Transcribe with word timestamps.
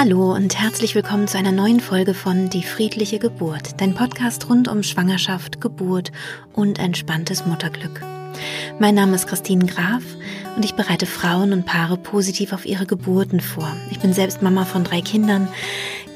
Hallo 0.00 0.32
und 0.32 0.58
herzlich 0.58 0.94
willkommen 0.94 1.28
zu 1.28 1.36
einer 1.36 1.52
neuen 1.52 1.78
Folge 1.78 2.14
von 2.14 2.48
Die 2.48 2.62
friedliche 2.62 3.18
Geburt, 3.18 3.78
dein 3.82 3.92
Podcast 3.92 4.48
rund 4.48 4.66
um 4.66 4.82
Schwangerschaft, 4.82 5.60
Geburt 5.60 6.10
und 6.54 6.78
entspanntes 6.78 7.44
Mutterglück. 7.44 8.00
Mein 8.78 8.94
Name 8.94 9.14
ist 9.14 9.26
Christine 9.26 9.66
Graf 9.66 10.02
und 10.56 10.64
ich 10.64 10.72
bereite 10.72 11.04
Frauen 11.04 11.52
und 11.52 11.66
Paare 11.66 11.98
positiv 11.98 12.54
auf 12.54 12.64
ihre 12.64 12.86
Geburten 12.86 13.40
vor. 13.40 13.76
Ich 13.90 13.98
bin 13.98 14.14
selbst 14.14 14.40
Mama 14.40 14.64
von 14.64 14.84
drei 14.84 15.02
Kindern. 15.02 15.48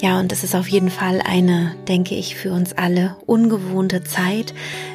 Ja, 0.01 0.19
und 0.19 0.33
es 0.33 0.45
ist 0.45 0.55
auf 0.55 0.69
jeden 0.69 0.91
Fall 0.91 1.21
eine, 1.21 1.75
denke 1.87 2.15
ich, 2.15 2.37
für 2.37 2.53
uns 2.53 2.73
alle 2.73 3.17
ungewohnte 3.27 4.03
Zeit, 4.03 4.55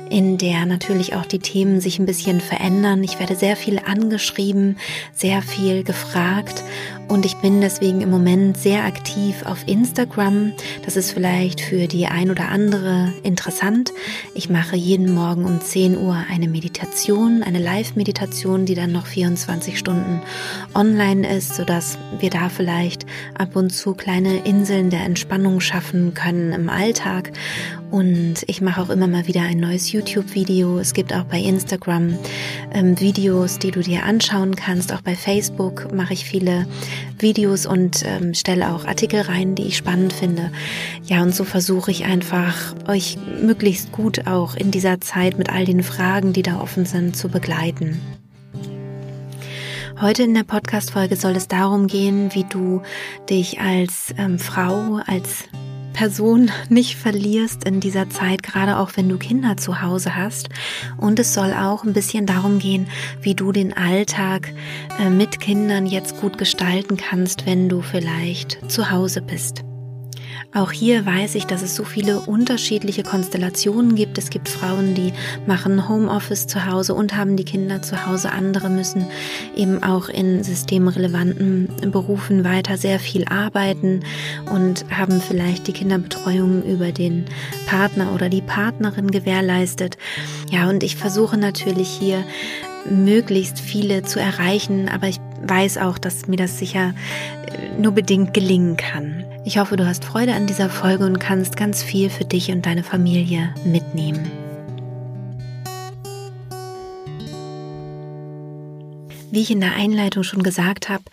in 0.10 0.40
der 0.40 0.66
natürlich 0.66 1.16
auch 1.16 1.26
die 1.26 1.40
Themen 1.40 1.80
sich 1.80 2.00
ein 2.00 2.08
bisschen 2.08 2.42
verändern. 2.42 3.04
Ich 3.04 3.20
werde 3.20 3.36
sehr 3.36 3.56
viel 3.56 3.80
angeschrieben, 3.80 4.78
sehr 5.14 5.44
viel 5.44 5.84
gefragt 5.84 6.64
und 7.10 7.26
ich 7.26 7.38
bin 7.38 7.60
deswegen 7.60 8.02
im 8.02 8.12
Moment 8.12 8.56
sehr 8.58 8.86
aktiv 8.86 9.44
auf 9.44 9.68
Instagram. 9.68 10.54
Das 10.86 10.96
ist 10.96 11.12
vielleicht 11.12 11.60
für 11.60 11.88
die 11.88 12.06
ein 12.06 12.30
oder 12.30 12.50
andere 12.50 13.12
interessant. 13.24 13.92
Ich 14.36 14.50
mache 14.50 14.76
jeden 14.76 15.14
Morgen 15.14 15.46
um 15.46 15.60
10 15.60 15.98
Uhr 15.98 16.16
eine 16.30 16.48
Meditation, 16.48 17.42
eine 17.42 17.60
Live-Meditation, 17.60 18.66
die 18.66 18.76
dann 18.76 18.92
noch 18.92 19.08
24 19.08 19.80
Stunden 19.80 20.22
online 20.76 21.28
ist, 21.36 21.56
sodass 21.56 21.98
wir 22.20 22.30
da 22.30 22.48
vielleicht 22.48 23.08
ab 23.36 23.56
und 23.56 23.72
zu 23.72 23.96
kleine 23.96 24.46
Inseln 24.46 24.92
der 24.92 25.02
Entspannung 25.02 25.62
schaffen 25.62 26.14
können 26.14 26.54
im 26.54 26.70
Alltag. 26.70 27.32
Und 27.92 28.44
ich 28.46 28.62
mache 28.62 28.82
auch 28.82 28.90
immer 28.90 29.08
mal 29.08 29.26
wieder 29.26 29.42
ein 29.42 29.58
neues 29.58 29.92
YouTube-Video. 29.92 30.78
Es 30.78 30.94
gibt 30.94 31.12
auch 31.12 31.24
bei 31.24 31.40
Instagram 31.40 32.18
ähm, 32.72 33.00
Videos, 33.00 33.58
die 33.58 33.72
du 33.72 33.82
dir 33.82 34.04
anschauen 34.04 34.56
kannst. 34.56 34.94
Auch 34.94 35.02
bei 35.02 35.16
Facebook 35.16 35.92
mache 35.92 36.14
ich 36.14 36.24
viele 36.24 36.68
Videos 37.18 37.66
und 37.66 38.04
ähm, 38.06 38.36
stelle 38.36 38.74
auch 38.74 38.86
Artikel 38.86 39.22
rein, 39.22 39.56
die 39.56 39.64
ich 39.64 39.78
spannend 39.78 40.14
finde. 40.14 40.52
Ja, 41.06 41.24
und 41.24 41.34
so 41.34 41.44
versuche 41.44 41.90
ich 41.90 42.06
einfach, 42.06 42.76
euch 42.88 43.18
möglichst 43.42 43.92
gut 43.92 44.28
auch 44.28 44.56
in 44.56 44.70
dieser 44.70 45.02
Zeit 45.02 45.40
mit 45.40 45.50
all 45.50 45.66
den 45.66 45.82
Fragen, 45.82 46.32
die 46.32 46.44
da 46.44 46.62
offen 46.62 46.86
sind, 46.86 47.18
zu 47.18 47.28
begleiten. 47.28 48.00
Heute 50.00 50.24
in 50.24 50.34
der 50.36 50.44
Podcast-Folge 50.44 51.16
soll 51.16 51.36
es 51.36 51.48
darum 51.48 51.88
gehen, 51.88 52.30
wie 52.34 52.46
du 52.46 52.84
dich 53.30 53.60
als 53.60 54.14
ähm, 54.18 54.38
Frau, 54.40 55.02
als 55.08 55.46
Person 56.00 56.50
nicht 56.70 56.96
verlierst 56.96 57.66
in 57.66 57.82
dieser 57.82 58.10
Zeit, 58.10 58.42
gerade 58.42 58.78
auch 58.78 58.92
wenn 58.96 59.10
du 59.10 59.18
Kinder 59.18 59.58
zu 59.58 59.82
Hause 59.82 60.16
hast. 60.16 60.48
Und 60.96 61.20
es 61.20 61.34
soll 61.34 61.52
auch 61.52 61.84
ein 61.84 61.92
bisschen 61.92 62.26
darum 62.26 62.58
gehen, 62.58 62.88
wie 63.22 63.36
du 63.36 63.52
den 63.52 63.76
Alltag 63.76 64.54
äh, 64.98 65.10
mit 65.10 65.42
Kindern 65.42 65.86
jetzt 65.86 66.16
gut 66.22 66.38
gestalten 66.38 66.96
kannst, 66.96 67.46
wenn 67.46 67.68
du 67.68 67.82
vielleicht 67.82 68.72
zu 68.72 68.92
Hause 68.92 69.22
bist. 69.22 69.66
Auch 70.54 70.72
hier 70.72 71.06
weiß 71.06 71.36
ich, 71.36 71.46
dass 71.46 71.62
es 71.62 71.76
so 71.76 71.84
viele 71.84 72.22
unterschiedliche 72.22 73.04
Konstellationen 73.04 73.96
gibt. 73.96 74.18
Es 74.18 74.30
gibt 74.30 74.50
Frauen, 74.50 74.96
die 74.96 75.14
machen 75.46 75.88
Homeoffice 75.88 76.48
zu 76.48 76.66
Hause 76.66 76.94
und 76.96 77.16
haben 77.16 77.38
die 77.38 77.46
Kinder 77.46 77.82
zu 77.82 78.08
Hause. 78.08 78.32
Andere 78.32 78.70
müssen 78.70 79.06
eben 79.56 79.84
auch 79.84 80.10
in 80.10 80.44
systemrelevanten 80.44 81.92
Berufen 81.92 82.44
weiter 82.44 82.78
sehr 82.78 83.00
viel 83.00 83.26
arbeiten 83.26 84.04
und 84.52 84.86
haben 84.90 85.22
vielleicht 85.22 85.68
die 85.68 85.74
Kinderbetreuung 85.74 86.64
über 86.64 86.92
den 86.92 87.26
Partner 87.68 88.14
oder 88.14 88.30
die 88.30 88.42
Partnerin 88.42 89.12
gewährleistet. 89.12 89.98
Ja, 90.50 90.70
und 90.70 90.84
ich 90.84 90.96
versuche 90.96 91.38
natürlich 91.38 91.90
hier 91.90 92.24
möglichst 92.90 93.60
viele 93.60 94.04
zu 94.04 94.20
erreichen, 94.20 94.90
aber 94.90 95.08
ich 95.08 95.20
weiß 95.44 95.78
auch, 95.78 95.98
dass 95.98 96.28
mir 96.28 96.38
das 96.38 96.58
sicher 96.58 96.94
nur 97.78 97.92
bedingt 97.92 98.34
gelingen 98.34 98.78
kann. 98.78 99.26
Ich 99.46 99.58
hoffe, 99.58 99.78
du 99.78 99.88
hast 99.88 100.04
Freude 100.04 100.34
an 100.34 100.48
dieser 100.48 100.70
Folge 100.70 101.06
und 101.06 101.20
kannst 101.20 101.56
ganz 101.56 101.82
viel 101.82 102.10
für 102.10 102.26
dich 102.26 102.52
und 102.52 102.66
deine 102.66 102.84
Familie 102.84 103.54
mitnehmen. 103.64 104.30
Wie 109.32 109.42
ich 109.42 109.52
in 109.52 109.62
der 109.62 109.76
Einleitung 109.76 110.24
schon 110.24 110.44
gesagt 110.44 110.90
habe, 110.90 111.04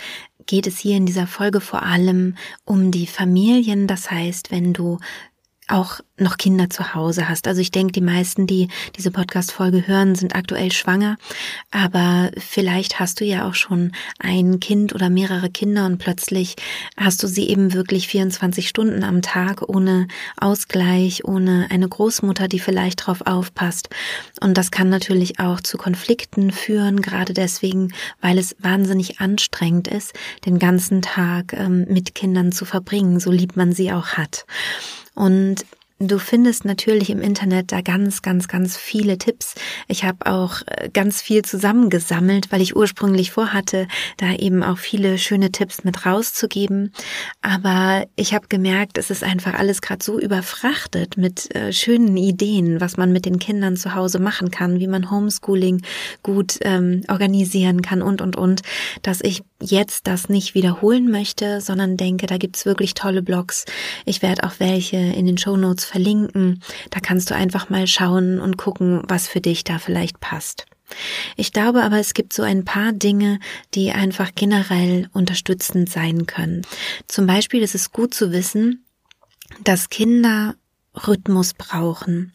geht 0.47 0.67
es 0.67 0.79
hier 0.79 0.97
in 0.97 1.07
dieser 1.07 1.27
Folge 1.27 1.61
vor 1.61 1.83
allem 1.83 2.37
um 2.65 2.91
die 2.91 3.07
Familien. 3.07 3.87
Das 3.87 4.11
heißt, 4.11 4.51
wenn 4.51 4.73
du 4.73 4.99
auch 5.69 6.01
noch 6.19 6.39
Kinder 6.39 6.71
zu 6.71 6.95
Hause 6.95 7.29
hast. 7.29 7.47
Also 7.47 7.61
ich 7.61 7.71
denke, 7.71 7.93
die 7.93 8.01
meisten, 8.01 8.47
die 8.47 8.69
diese 8.97 9.11
Podcast-Folge 9.11 9.87
hören, 9.87 10.15
sind 10.15 10.35
aktuell 10.35 10.73
schwanger. 10.73 11.19
Aber 11.71 12.31
vielleicht 12.39 13.01
hast 13.01 13.21
du 13.21 13.25
ja 13.25 13.47
auch 13.49 13.55
schon 13.55 13.93
ein 14.19 14.61
Kind 14.61 14.95
oder 14.95 15.11
mehrere 15.11 15.51
Kinder 15.51 15.87
und 15.87 15.99
plötzlich 15.99 16.57
hast 16.97 17.23
du 17.23 17.27
sie 17.27 17.49
eben 17.49 17.75
wirklich 17.75 18.09
24 18.09 18.69
Stunden 18.69 19.05
am 19.05 19.23
Tag 19.23 19.69
ohne 19.69 20.09
Ausgleich, 20.37 21.25
ohne 21.25 21.67
eine 21.71 21.89
Großmutter, 21.89 22.49
die 22.49 22.61
vielleicht 22.61 23.07
drauf 23.07 23.23
aufpasst. 23.27 23.91
Und 24.41 24.57
das 24.57 24.71
kann 24.71 24.89
natürlich 24.89 25.39
auch 25.39 25.61
zu 25.61 25.77
Konflikten 25.77 26.53
führen, 26.53 27.03
gerade 27.03 27.35
deswegen, 27.35 27.93
weil 28.21 28.39
es 28.39 28.57
wahnsinnig 28.61 29.21
anstrengend 29.21 29.89
ist, 29.89 30.15
den 30.47 30.59
ganzen 30.59 31.03
Tag 31.03 31.53
ähm, 31.53 31.87
mit 31.89 32.15
Kindern 32.15 32.53
zu 32.53 32.65
verbringen, 32.65 33.21
so 33.21 33.31
lieb 33.31 33.57
man 33.57 33.73
sie 33.73 33.93
auch 33.93 34.09
hat. 34.09 34.47
Und 35.17 35.67
Du 35.99 36.19
findest 36.19 36.67
natürlich 36.67 37.09
im 37.09 37.23
Internet 37.23 37.73
da 37.73 37.81
ganz, 37.81 38.21
ganz, 38.21 38.49
ganz 38.49 38.77
viele 38.77 39.17
Tipps. 39.17 39.55
Ich 39.89 40.05
habe 40.05 40.31
auch 40.31 40.61
äh, 40.67 40.91
ganz 40.93 41.23
viel 41.23 41.43
zusammengesammelt, 41.43 42.53
weil 42.53 42.61
ich 42.61 42.77
ursprünglich 42.77 43.31
vorhatte, 43.31 43.89
da 44.19 44.35
eben 44.35 44.63
auch 44.63 44.77
viele 44.77 45.17
schöne 45.17 45.53
Tipps 45.53 45.85
mit 45.85 46.05
rauszugeben. 46.05 46.93
Aber 47.41 48.05
ich 48.15 48.35
habe 48.35 48.49
gemerkt, 48.49 48.99
es 48.99 49.09
ist 49.09 49.25
einfach 49.25 49.55
alles 49.55 49.81
gerade 49.81 50.05
so 50.05 50.21
überfrachtet 50.21 51.17
mit 51.17 51.55
äh, 51.55 51.73
schönen 51.73 52.19
Ideen, 52.19 52.79
was 52.79 52.99
man 52.99 53.11
mit 53.11 53.25
den 53.25 53.39
Kindern 53.39 53.79
zu 53.79 53.95
Hause 53.95 54.19
machen 54.19 54.51
kann, 54.51 54.79
wie 54.79 54.89
man 54.89 55.11
Homeschooling 55.11 55.81
gut 56.23 56.59
ähm, 56.61 57.05
organisieren 57.09 57.81
kann 57.81 58.03
und, 58.03 58.21
und, 58.21 58.37
und, 58.37 58.61
dass 59.01 59.23
ich 59.23 59.45
jetzt 59.61 60.07
das 60.07 60.29
nicht 60.29 60.55
wiederholen 60.55 61.11
möchte, 61.11 61.61
sondern 61.61 61.97
denke, 61.97 62.27
da 62.27 62.37
gibt's 62.37 62.67
wirklich 62.67 62.95
tolle 62.95 63.23
Blogs. 63.23 63.65
Ich 64.05 64.23
werde 64.23 64.45
auch 64.45 64.55
welche 64.59 64.97
in 64.97 65.27
den 65.27 65.39
Show 65.39 65.57
Notes 65.57 65.85
verlinken. 65.85 66.63
Da 66.91 67.01
kannst 67.01 67.31
du 67.31 67.35
einfach 67.35 67.71
mal 67.71 67.87
schauen 67.87 68.41
und 68.41 68.57
gucken, 68.57 69.03
was 69.09 69.29
für 69.29 69.41
dich 69.41 69.65
da 69.65 69.79
vielleicht 69.79 70.21
passt. 70.21 70.67
Ich 71.37 71.53
glaube 71.53 71.83
aber, 71.83 71.99
es 71.99 72.15
gibt 72.15 72.33
so 72.33 72.43
ein 72.43 72.65
paar 72.65 72.93
Dinge, 72.93 73.41
die 73.75 73.91
einfach 73.91 74.31
generell 74.35 75.09
unterstützend 75.13 75.91
sein 75.91 76.27
können. 76.27 76.63
Zum 77.09 77.27
Beispiel 77.27 77.63
ist 77.63 77.75
es 77.75 77.93
gut 77.93 78.15
zu 78.15 78.31
wissen, 78.33 78.85
dass 79.65 79.91
Kinder 79.91 80.55
Rhythmus 81.07 81.55
brauchen. 81.55 82.33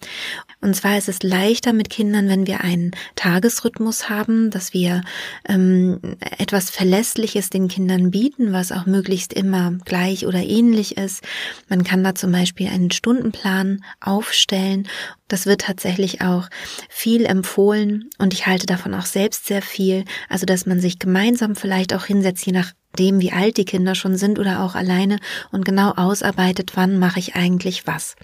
Und 0.62 0.76
zwar 0.76 0.98
ist 0.98 1.10
es 1.10 1.24
leichter 1.24 1.74
mit 1.74 1.90
Kindern, 1.90 2.28
wenn 2.28 2.48
wir 2.48 2.62
einen 2.62 2.92
Tagesrhythmus 3.16 4.10
haben, 4.10 4.52
dass 4.52 4.74
wir 4.74 5.02
ähm, 5.48 6.00
etwas 6.38 6.70
Verlässliches 6.70 7.50
den 7.50 7.68
Kindern 7.68 8.12
bieten, 8.12 8.54
was 8.54 8.72
auch 8.72 8.86
möglichst 8.86 9.34
immer 9.34 9.74
gleich 9.86 10.28
oder 10.28 10.40
ähnlich 10.40 10.98
ist. 10.98 11.24
Man 11.68 11.84
kann 11.84 12.04
da 12.04 12.14
zum 12.14 12.32
Beispiel 12.32 12.68
einen 12.68 12.92
Stundenplan 12.92 13.84
aufstellen. 14.00 14.88
Das 15.28 15.46
wird 15.46 15.62
tatsächlich 15.62 16.22
auch 16.22 16.48
viel 16.90 17.26
empfohlen 17.26 18.10
und 18.18 18.34
ich 18.34 18.48
halte 18.48 18.66
davon 18.66 18.94
auch 18.94 19.06
selbst 19.06 19.48
sehr 19.48 19.62
viel. 19.62 20.06
Also, 20.30 20.46
dass 20.46 20.66
man 20.66 20.80
sich 20.80 21.00
gemeinsam 21.00 21.56
vielleicht 21.56 21.94
auch 21.94 22.06
hinsetzt, 22.06 22.46
je 22.46 22.52
nach 22.52 22.74
dem, 23.00 23.20
wie 23.22 23.32
alt 23.32 23.58
die 23.58 23.66
Kinder 23.66 23.96
schon 23.96 24.18
sind 24.18 24.40
oder 24.40 24.64
auch 24.64 24.76
alleine 24.76 25.20
und 25.52 25.66
genau 25.66 25.92
ausarbeitet, 25.92 26.72
wann 26.76 27.00
mache 27.00 27.20
ich 27.20 27.36
eigentlich 27.36 27.88
was. 27.88 28.16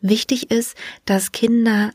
Wichtig 0.00 0.50
ist, 0.50 0.76
dass 1.04 1.32
Kinder 1.32 1.92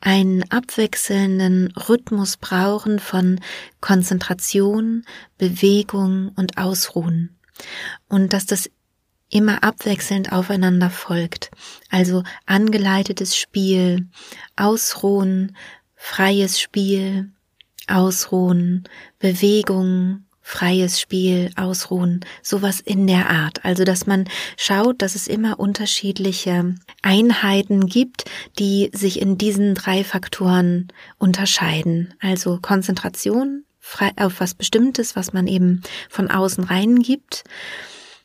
einen 0.00 0.48
abwechselnden 0.50 1.72
Rhythmus 1.88 2.36
brauchen 2.36 3.00
von 3.00 3.40
Konzentration, 3.80 5.04
Bewegung 5.38 6.30
und 6.36 6.56
Ausruhen. 6.56 7.36
Und 8.08 8.32
dass 8.32 8.46
das 8.46 8.70
immer 9.30 9.62
abwechselnd 9.62 10.32
aufeinander 10.32 10.90
folgt. 10.90 11.50
Also 11.90 12.22
angeleitetes 12.46 13.36
Spiel, 13.36 14.08
Ausruhen, 14.56 15.56
freies 15.94 16.60
Spiel, 16.60 17.30
Ausruhen, 17.88 18.84
Bewegung, 19.18 20.24
freies 20.48 20.98
Spiel, 20.98 21.50
Ausruhen, 21.56 22.24
sowas 22.42 22.80
in 22.80 23.06
der 23.06 23.28
Art. 23.28 23.66
Also, 23.66 23.84
dass 23.84 24.06
man 24.06 24.24
schaut, 24.56 25.02
dass 25.02 25.14
es 25.14 25.28
immer 25.28 25.60
unterschiedliche 25.60 26.74
Einheiten 27.02 27.86
gibt, 27.86 28.24
die 28.58 28.90
sich 28.94 29.20
in 29.20 29.36
diesen 29.36 29.74
drei 29.74 30.04
Faktoren 30.04 30.88
unterscheiden. 31.18 32.14
Also 32.20 32.58
Konzentration 32.62 33.64
frei, 33.78 34.12
auf 34.16 34.40
was 34.40 34.54
Bestimmtes, 34.54 35.16
was 35.16 35.34
man 35.34 35.48
eben 35.48 35.82
von 36.08 36.30
außen 36.30 36.64
reingibt, 36.64 37.44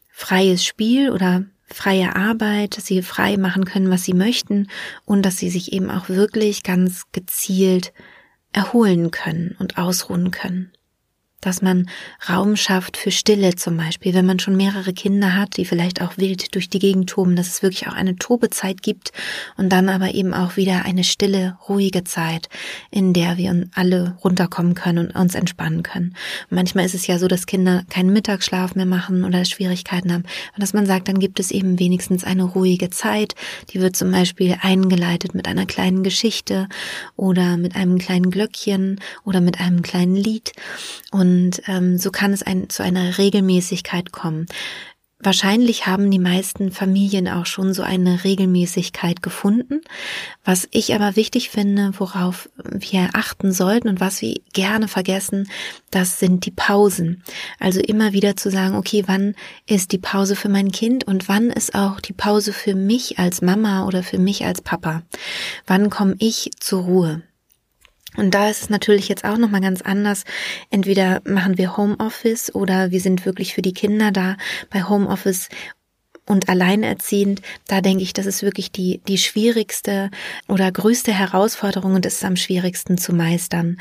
freies 0.10 0.64
Spiel 0.64 1.12
oder 1.12 1.44
freie 1.66 2.16
Arbeit, 2.16 2.78
dass 2.78 2.86
sie 2.86 3.02
frei 3.02 3.36
machen 3.36 3.66
können, 3.66 3.90
was 3.90 4.06
sie 4.06 4.14
möchten 4.14 4.70
und 5.04 5.24
dass 5.26 5.40
sie 5.40 5.50
sich 5.50 5.74
eben 5.74 5.92
auch 5.92 6.08
wirklich 6.08 6.64
ganz 6.64 7.04
gezielt 7.12 7.92
erholen 8.54 9.12
können 9.12 9.58
und 9.60 9.78
ausruhen 9.78 10.32
können. 10.32 10.72
Dass 11.46 11.62
man 11.62 11.90
Raum 12.30 12.56
schafft 12.56 12.98
für 12.98 13.12
Stille 13.12 13.56
zum 13.56 13.78
Beispiel, 13.78 14.14
wenn 14.14 14.26
man 14.26 14.40
schon 14.40 14.56
mehrere 14.56 14.94
Kinder 14.94 15.36
hat, 15.36 15.58
die 15.58 15.66
vielleicht 15.66 16.02
auch 16.02 16.18
wild 16.18 16.56
durch 16.56 16.70
die 16.70 16.80
Gegend 16.80 17.10
toben, 17.10 17.36
dass 17.36 17.48
es 17.48 17.64
wirklich 17.64 17.88
auch 17.88 17.94
eine 17.94 18.16
Tobezeit 18.16 18.82
gibt 18.82 19.12
und 19.58 19.70
dann 19.70 19.90
aber 19.90 20.14
eben 20.14 20.34
auch 20.34 20.56
wieder 20.56 20.86
eine 20.86 21.04
stille, 21.04 21.58
ruhige 21.68 22.04
Zeit, 22.04 22.50
in 22.92 23.14
der 23.14 23.38
wir 23.38 23.68
alle 23.76 24.18
runterkommen 24.24 24.74
können 24.74 25.08
und 25.08 25.16
uns 25.16 25.36
entspannen 25.36 25.84
können. 25.84 26.16
Und 26.50 26.56
manchmal 26.56 26.86
ist 26.86 26.96
es 26.96 27.08
ja 27.08 27.20
so, 27.20 27.28
dass 27.28 27.46
Kinder 27.46 27.84
keinen 27.90 28.14
Mittagsschlaf 28.14 28.76
mehr 28.76 28.86
machen 28.86 29.24
oder 29.24 29.46
Schwierigkeiten 29.46 30.12
haben, 30.12 30.24
und 30.24 30.62
dass 30.62 30.74
man 30.74 30.86
sagt, 30.86 31.08
dann 31.08 31.20
gibt 31.20 31.40
es 31.40 31.52
eben 31.52 31.80
wenigstens 31.80 32.24
eine 32.24 32.44
ruhige 32.44 32.90
Zeit, 32.90 33.36
die 33.72 33.82
wird 33.82 33.96
zum 33.96 34.12
Beispiel 34.12 34.56
eingeleitet 34.62 35.36
mit 35.36 35.48
einer 35.48 35.66
kleinen 35.66 36.04
Geschichte 36.04 36.68
oder 37.16 37.58
mit 37.58 37.76
einem 37.76 37.98
kleinen 37.98 38.32
Glöckchen 38.32 39.00
oder 39.26 39.42
mit 39.42 39.60
einem 39.60 39.82
kleinen 39.82 40.16
Lied. 40.16 40.54
Und 41.12 41.33
ähm, 41.68 41.98
so 41.98 42.12
kann 42.12 42.34
es 42.34 42.44
ein, 42.44 42.70
zu 42.70 42.84
einer 42.84 43.18
Regelmäßigkeit 43.18 44.12
kommen. 44.12 44.48
Wahrscheinlich 45.26 45.88
haben 45.88 46.12
die 46.12 46.20
meisten 46.20 46.72
Familien 46.72 47.30
auch 47.30 47.46
schon 47.46 47.74
so 47.74 47.82
eine 47.82 48.26
Regelmäßigkeit 48.26 49.24
gefunden. 49.24 49.80
Was 50.44 50.68
ich 50.72 50.94
aber 50.94 51.16
wichtig 51.16 51.50
finde, 51.50 51.94
worauf 51.98 52.50
wir 52.58 53.12
achten 53.14 53.54
sollten 53.54 53.88
und 53.88 54.02
was 54.02 54.22
wir 54.22 54.36
gerne 54.52 54.90
vergessen, 54.90 55.50
das 55.92 56.20
sind 56.20 56.46
die 56.46 56.52
Pausen. 56.52 57.24
Also 57.58 57.80
immer 57.80 58.12
wieder 58.12 58.36
zu 58.36 58.52
sagen, 58.52 58.76
okay, 58.76 59.06
wann 59.08 59.36
ist 59.66 59.94
die 59.94 59.98
Pause 59.98 60.36
für 60.36 60.50
mein 60.50 60.74
Kind 60.74 61.06
und 61.06 61.30
wann 61.30 61.52
ist 61.52 61.74
auch 61.74 62.02
die 62.02 62.14
Pause 62.14 62.52
für 62.52 62.76
mich 62.76 63.18
als 63.18 63.42
Mama 63.42 63.86
oder 63.86 64.04
für 64.04 64.20
mich 64.20 64.44
als 64.44 64.62
Papa? 64.62 65.04
Wann 65.66 65.90
komme 65.90 66.16
ich 66.20 66.52
zur 66.60 66.84
Ruhe? 66.84 67.22
Und 68.18 68.32
da 68.32 68.50
ist 68.50 68.64
es 68.64 68.70
natürlich 68.70 69.08
jetzt 69.10 69.26
auch 69.26 69.38
nochmal 69.38 69.62
ganz 69.62 69.82
anders. 69.82 70.24
Entweder 70.70 71.22
machen 71.26 71.58
wir 71.58 71.78
Homeoffice 71.78 72.54
oder 72.54 72.92
wir 72.92 73.00
sind 73.00 73.26
wirklich 73.26 73.54
für 73.54 73.62
die 73.62 73.74
Kinder 73.74 74.12
da. 74.12 74.38
Bei 74.70 74.84
Homeoffice 74.84 75.50
und 76.26 76.48
alleinerziehend, 76.48 77.42
da 77.68 77.82
denke 77.82 78.04
ich, 78.04 78.14
das 78.14 78.26
ist 78.26 78.44
wirklich 78.44 78.72
die, 78.72 79.02
die 79.08 79.18
schwierigste 79.18 80.10
oder 80.48 80.72
größte 80.72 81.12
Herausforderung 81.12 81.96
und 81.96 82.06
ist 82.06 82.24
am 82.24 82.38
schwierigsten 82.38 82.98
zu 82.98 83.14
meistern. 83.14 83.78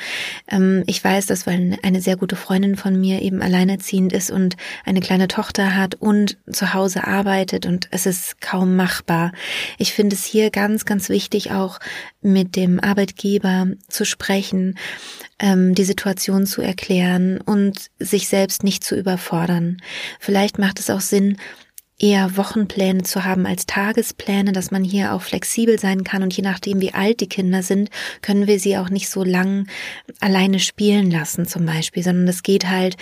Ähm, 0.49 0.83
ich 0.87 1.03
weiß 1.03 1.27
das, 1.27 1.47
weil 1.47 1.79
eine 1.83 2.01
sehr 2.01 2.17
gute 2.17 2.35
Freundin 2.35 2.77
von 2.77 3.01
mir 3.01 3.23
eben 3.23 3.43
alleinerziehend 3.43 4.13
ist 4.13 4.31
und 4.31 4.57
eine 4.85 5.01
kleine 5.01 5.29
Tochter 5.29 5.77
hat 5.77 5.95
und 5.95 6.37
zu 6.51 6.75
Hause 6.75 7.07
arbeitet 7.07 7.67
und 7.67 7.89
es 7.93 8.07
ist 8.07 8.41
kaum 8.41 8.75
machbar. 8.75 9.33
Ich 9.79 9.93
finde 9.93 10.17
es 10.17 10.25
hier 10.25 10.51
ganz, 10.51 10.85
ganz 10.85 11.09
wichtig, 11.09 11.53
auch 11.53 11.79
mit 12.23 12.57
dem 12.57 12.81
Arbeitgeber 12.81 13.69
zu 13.89 14.05
sprechen, 14.05 14.79
ähm, 15.39 15.75
die 15.75 15.85
Situation 15.85 16.47
zu 16.47 16.61
erklären 16.61 17.41
und 17.41 17.91
sich 17.99 18.29
selbst 18.29 18.65
nicht 18.65 18.83
zu 18.83 18.97
überfordern. 18.97 19.77
Vielleicht 20.19 20.59
macht 20.59 20.81
es 20.81 20.91
auch 20.91 21.01
Sinn, 21.01 21.37
eher 21.99 22.37
Wochenpläne 22.37 23.03
zu 23.05 23.25
haben 23.25 23.47
als 23.47 23.67
Tagespläne, 23.67 24.53
dass 24.53 24.71
man 24.71 24.83
hier 24.83 25.15
auch 25.15 25.23
flexibel 25.23 25.79
sein 25.79 26.03
kann 26.03 26.23
und 26.23 26.37
je 26.37 26.43
nachdem, 26.43 26.81
wie 26.81 26.95
alt 26.95 27.21
die 27.21 27.29
Kinder 27.29 27.63
sind, 27.63 27.91
können 28.23 28.47
wir 28.47 28.59
sie 28.59 28.77
auch 28.77 28.91
nicht 28.91 29.09
so 29.09 29.23
lang 29.23 29.69
alleine 30.21 30.59
spielen 30.59 31.11
lassen 31.11 31.47
zum 31.47 31.65
Beispiel, 31.65 32.03
sondern 32.03 32.27
es 32.27 32.43
geht 32.43 32.69
halt 32.69 32.97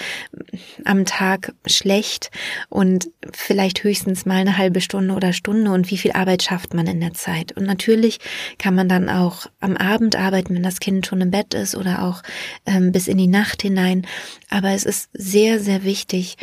am 0.84 1.06
Tag 1.06 1.54
schlecht 1.66 2.30
und 2.68 3.08
vielleicht 3.32 3.84
höchstens 3.84 4.26
mal 4.26 4.38
eine 4.38 4.58
halbe 4.58 4.80
Stunde 4.80 5.14
oder 5.14 5.32
Stunde 5.32 5.70
und 5.70 5.90
wie 5.90 5.96
viel 5.96 6.12
Arbeit 6.12 6.42
schafft 6.42 6.74
man 6.74 6.86
in 6.86 7.00
der 7.00 7.14
Zeit. 7.14 7.52
Und 7.52 7.64
natürlich 7.64 8.18
kann 8.58 8.74
man 8.74 8.88
dann 8.88 9.08
auch 9.08 9.46
am 9.60 9.76
Abend 9.76 10.16
arbeiten, 10.16 10.54
wenn 10.54 10.62
das 10.62 10.80
Kind 10.80 11.06
schon 11.06 11.22
im 11.22 11.30
Bett 11.30 11.54
ist 11.54 11.74
oder 11.74 12.02
auch 12.02 12.22
ähm, 12.66 12.92
bis 12.92 13.08
in 13.08 13.16
die 13.16 13.28
Nacht 13.28 13.62
hinein. 13.62 14.06
Aber 14.50 14.70
es 14.70 14.84
ist 14.84 15.08
sehr, 15.14 15.60
sehr 15.60 15.84
wichtig, 15.84 16.36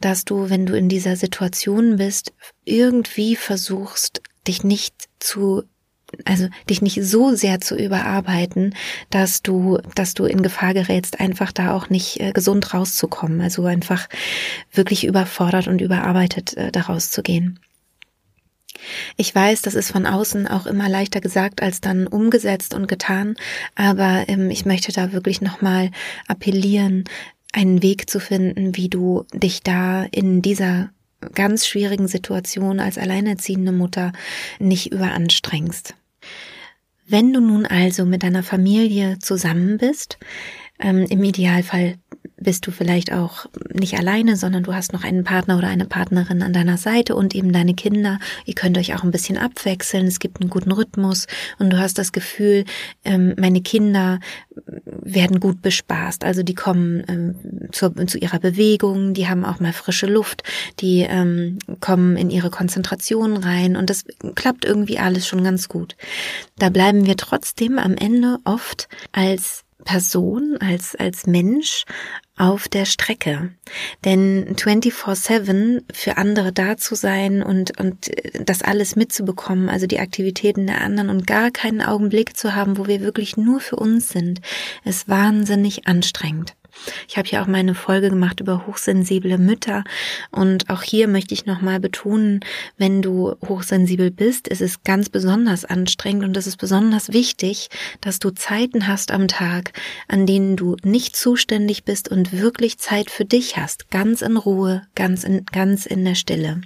dass 0.00 0.24
du, 0.24 0.50
wenn 0.50 0.66
du 0.66 0.76
in 0.76 0.88
dieser 0.88 1.16
Situation 1.16 1.96
bist, 1.96 2.32
irgendwie 2.64 3.36
versuchst, 3.36 4.22
dich 4.46 4.64
nicht 4.64 4.94
zu 5.18 5.62
also 6.24 6.48
dich 6.68 6.82
nicht 6.82 7.04
so 7.04 7.34
sehr 7.34 7.60
zu 7.60 7.76
überarbeiten, 7.76 8.74
dass 9.10 9.42
du, 9.42 9.78
dass 9.94 10.14
du 10.14 10.24
in 10.24 10.42
Gefahr 10.42 10.74
gerätst, 10.74 11.20
einfach 11.20 11.52
da 11.52 11.72
auch 11.72 11.88
nicht 11.88 12.20
äh, 12.20 12.32
gesund 12.32 12.74
rauszukommen. 12.74 13.40
Also 13.40 13.64
einfach 13.64 14.08
wirklich 14.72 15.04
überfordert 15.04 15.68
und 15.68 15.80
überarbeitet 15.80 16.56
äh, 16.56 16.72
daraus 16.72 17.12
zu 17.12 17.22
gehen. 17.22 17.60
Ich 19.16 19.34
weiß, 19.34 19.62
das 19.62 19.74
ist 19.74 19.92
von 19.92 20.06
außen 20.06 20.46
auch 20.48 20.66
immer 20.66 20.88
leichter 20.88 21.20
gesagt 21.20 21.62
als 21.62 21.80
dann 21.80 22.06
umgesetzt 22.06 22.72
und 22.72 22.88
getan, 22.88 23.36
aber 23.74 24.24
ähm, 24.28 24.50
ich 24.50 24.64
möchte 24.64 24.92
da 24.92 25.12
wirklich 25.12 25.40
nochmal 25.40 25.90
appellieren, 26.26 27.04
einen 27.52 27.82
Weg 27.82 28.08
zu 28.08 28.20
finden, 28.20 28.76
wie 28.76 28.88
du 28.88 29.26
dich 29.32 29.62
da 29.62 30.04
in 30.04 30.42
dieser 30.42 30.90
ganz 31.34 31.66
schwierigen 31.66 32.08
Situation 32.08 32.80
als 32.80 32.98
alleinerziehende 32.98 33.72
Mutter 33.72 34.12
nicht 34.58 34.92
überanstrengst. 34.92 35.94
Wenn 37.06 37.32
du 37.32 37.40
nun 37.40 37.66
also 37.66 38.04
mit 38.04 38.22
deiner 38.22 38.42
Familie 38.42 39.18
zusammen 39.18 39.78
bist, 39.78 40.18
ähm, 40.78 41.06
im 41.08 41.22
Idealfall 41.24 41.96
bist 42.40 42.66
du 42.66 42.70
vielleicht 42.70 43.12
auch 43.12 43.46
nicht 43.72 43.98
alleine, 43.98 44.36
sondern 44.36 44.62
du 44.62 44.74
hast 44.74 44.92
noch 44.92 45.04
einen 45.04 45.24
Partner 45.24 45.58
oder 45.58 45.68
eine 45.68 45.84
Partnerin 45.84 46.42
an 46.42 46.52
deiner 46.52 46.78
Seite 46.78 47.14
und 47.14 47.34
eben 47.34 47.52
deine 47.52 47.74
Kinder. 47.74 48.18
Ihr 48.46 48.54
könnt 48.54 48.78
euch 48.78 48.94
auch 48.94 49.04
ein 49.04 49.10
bisschen 49.10 49.38
abwechseln. 49.38 50.06
Es 50.06 50.18
gibt 50.18 50.40
einen 50.40 50.50
guten 50.50 50.72
Rhythmus 50.72 51.26
und 51.58 51.70
du 51.70 51.78
hast 51.78 51.98
das 51.98 52.12
Gefühl, 52.12 52.64
ähm, 53.04 53.34
meine 53.38 53.60
Kinder 53.60 54.18
werden 54.86 55.40
gut 55.40 55.62
bespaßt. 55.62 56.24
Also 56.24 56.42
die 56.42 56.54
kommen 56.54 57.04
ähm, 57.08 57.34
zu, 57.72 57.90
zu 58.06 58.18
ihrer 58.18 58.38
Bewegung, 58.38 59.14
die 59.14 59.28
haben 59.28 59.44
auch 59.44 59.60
mal 59.60 59.72
frische 59.72 60.06
Luft, 60.06 60.42
die 60.80 61.00
ähm, 61.00 61.58
kommen 61.80 62.16
in 62.16 62.30
ihre 62.30 62.50
Konzentration 62.50 63.36
rein 63.36 63.76
und 63.76 63.90
das 63.90 64.04
klappt 64.34 64.64
irgendwie 64.64 64.98
alles 64.98 65.26
schon 65.26 65.44
ganz 65.44 65.68
gut. 65.68 65.96
Da 66.58 66.70
bleiben 66.70 67.06
wir 67.06 67.16
trotzdem 67.16 67.78
am 67.78 67.94
Ende 67.94 68.38
oft 68.44 68.88
als 69.12 69.64
Person, 69.84 70.56
als, 70.60 70.94
als 70.94 71.26
Mensch 71.26 71.84
auf 72.40 72.68
der 72.68 72.86
Strecke. 72.86 73.50
Denn 74.04 74.56
24-7 74.56 75.82
für 75.92 76.16
andere 76.16 76.52
da 76.52 76.78
zu 76.78 76.94
sein 76.94 77.42
und, 77.42 77.78
und 77.78 78.10
das 78.44 78.62
alles 78.62 78.96
mitzubekommen, 78.96 79.68
also 79.68 79.86
die 79.86 80.00
Aktivitäten 80.00 80.66
der 80.66 80.80
anderen 80.80 81.10
und 81.10 81.26
gar 81.26 81.50
keinen 81.50 81.82
Augenblick 81.82 82.36
zu 82.36 82.54
haben, 82.54 82.78
wo 82.78 82.86
wir 82.86 83.02
wirklich 83.02 83.36
nur 83.36 83.60
für 83.60 83.76
uns 83.76 84.08
sind, 84.08 84.40
ist 84.84 85.06
wahnsinnig 85.08 85.86
anstrengend. 85.86 86.54
Ich 87.08 87.16
habe 87.16 87.28
ja 87.28 87.42
auch 87.42 87.46
meine 87.46 87.74
Folge 87.74 88.10
gemacht 88.10 88.40
über 88.40 88.66
hochsensible 88.66 89.38
Mütter 89.38 89.84
und 90.30 90.70
auch 90.70 90.82
hier 90.82 91.08
möchte 91.08 91.34
ich 91.34 91.46
nochmal 91.46 91.80
betonen, 91.80 92.40
wenn 92.76 93.02
du 93.02 93.34
hochsensibel 93.46 94.10
bist, 94.10 94.48
ist 94.48 94.60
es 94.60 94.82
ganz 94.82 95.08
besonders 95.08 95.64
anstrengend 95.64 96.24
und 96.24 96.36
es 96.36 96.46
ist 96.46 96.56
besonders 96.56 97.12
wichtig, 97.12 97.68
dass 98.00 98.18
du 98.18 98.30
Zeiten 98.30 98.86
hast 98.86 99.10
am 99.10 99.28
Tag, 99.28 99.72
an 100.08 100.26
denen 100.26 100.56
du 100.56 100.76
nicht 100.82 101.16
zuständig 101.16 101.84
bist 101.84 102.08
und 102.08 102.32
wirklich 102.32 102.78
Zeit 102.78 103.10
für 103.10 103.24
dich 103.24 103.56
hast, 103.56 103.90
ganz 103.90 104.22
in 104.22 104.36
Ruhe, 104.36 104.82
ganz 104.94 105.24
in, 105.24 105.44
ganz 105.46 105.86
in 105.86 106.04
der 106.04 106.14
Stille. 106.14 106.60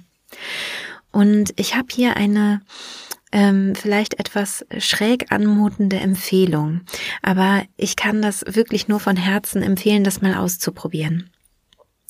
Und 1.11 1.53
ich 1.55 1.75
habe 1.75 1.87
hier 1.91 2.17
eine 2.17 2.61
ähm, 3.35 3.75
vielleicht 3.75 4.17
etwas 4.17 4.65
schräg 4.77 5.29
anmutende 5.29 5.97
Empfehlung. 5.97 6.81
Aber 7.21 7.63
ich 7.75 7.97
kann 7.97 8.21
das 8.21 8.45
wirklich 8.47 8.87
nur 8.87 9.01
von 9.01 9.17
Herzen 9.17 9.61
empfehlen, 9.61 10.05
das 10.05 10.21
mal 10.21 10.35
auszuprobieren. 10.35 11.29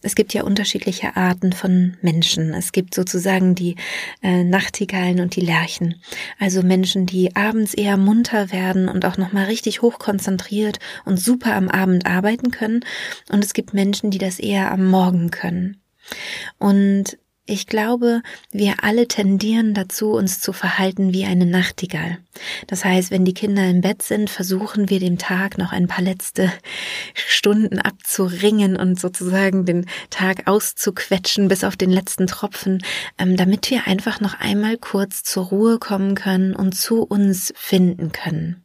Es 0.03 0.13
gibt 0.13 0.35
ja 0.35 0.43
unterschiedliche 0.43 1.15
Arten 1.15 1.51
von 1.51 1.97
Menschen. 2.03 2.53
Es 2.53 2.71
gibt 2.71 2.93
sozusagen 2.93 3.55
die 3.55 3.75
äh, 4.21 4.43
Nachtigallen 4.43 5.19
und 5.19 5.35
die 5.35 5.41
Lerchen. 5.41 5.95
Also 6.37 6.61
Menschen, 6.61 7.07
die 7.07 7.35
abends 7.35 7.73
eher 7.73 7.97
munter 7.97 8.51
werden 8.51 8.87
und 8.87 9.03
auch 9.03 9.17
nochmal 9.17 9.45
richtig 9.45 9.81
hochkonzentriert 9.81 10.77
und 11.05 11.19
super 11.19 11.55
am 11.55 11.69
Abend 11.69 12.05
arbeiten 12.05 12.51
können. 12.51 12.85
Und 13.29 13.43
es 13.43 13.55
gibt 13.55 13.73
Menschen, 13.73 14.11
die 14.11 14.19
das 14.19 14.37
eher 14.37 14.71
am 14.71 14.85
Morgen 14.85 15.31
können. 15.31 15.81
Und 16.59 17.17
ich 17.47 17.67
glaube, 17.67 18.23
wir 18.51 18.83
alle 18.83 19.07
tendieren 19.07 19.75
dazu, 19.75 20.13
uns 20.13 20.39
zu 20.39 20.51
verhalten 20.51 21.13
wie 21.13 21.25
eine 21.25 21.45
Nachtigall. 21.45 22.17
Das 22.65 22.83
heißt, 22.83 23.11
wenn 23.11 23.23
die 23.23 23.35
Kinder 23.35 23.69
im 23.69 23.81
Bett 23.81 24.01
sind, 24.01 24.31
versuchen 24.31 24.89
wir 24.89 24.99
dem 24.99 25.19
Tag 25.19 25.59
noch 25.59 25.71
ein 25.71 25.87
paar 25.87 26.03
letzte 26.03 26.51
Stunden 27.13 27.79
abzuringen 27.79 28.75
und 28.75 28.99
sozusagen 28.99 29.65
den 29.65 29.85
Tag 30.09 30.47
auszuquetschen 30.47 31.47
bis 31.47 31.63
auf 31.63 31.77
den 31.77 31.91
letzten 31.91 32.25
Tropfen, 32.25 32.83
ähm, 33.19 33.37
damit 33.37 33.69
wir 33.69 33.85
einfach 33.85 34.19
noch 34.19 34.39
einmal 34.39 34.77
kurz 34.77 35.21
zur 35.21 35.45
Ruhe 35.45 35.77
kommen 35.77 36.15
können 36.15 36.55
und 36.55 36.73
zu 36.73 37.03
uns 37.03 37.53
finden 37.55 38.11
können. 38.11 38.64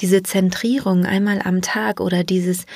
Diese 0.00 0.22
Zentrierung 0.22 1.04
einmal 1.06 1.40
am 1.42 1.62
Tag 1.62 2.00
oder 2.00 2.24
dieses, 2.24 2.66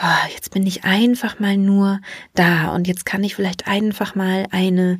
oh, 0.00 0.28
jetzt 0.32 0.52
bin 0.52 0.66
ich 0.66 0.84
einfach 0.84 1.40
mal 1.40 1.56
nur 1.56 2.00
da 2.34 2.74
und 2.74 2.88
jetzt 2.88 3.06
kann 3.06 3.24
ich 3.24 3.34
vielleicht 3.34 3.66
einfach 3.66 4.14
mal 4.14 4.46
eine 4.50 4.98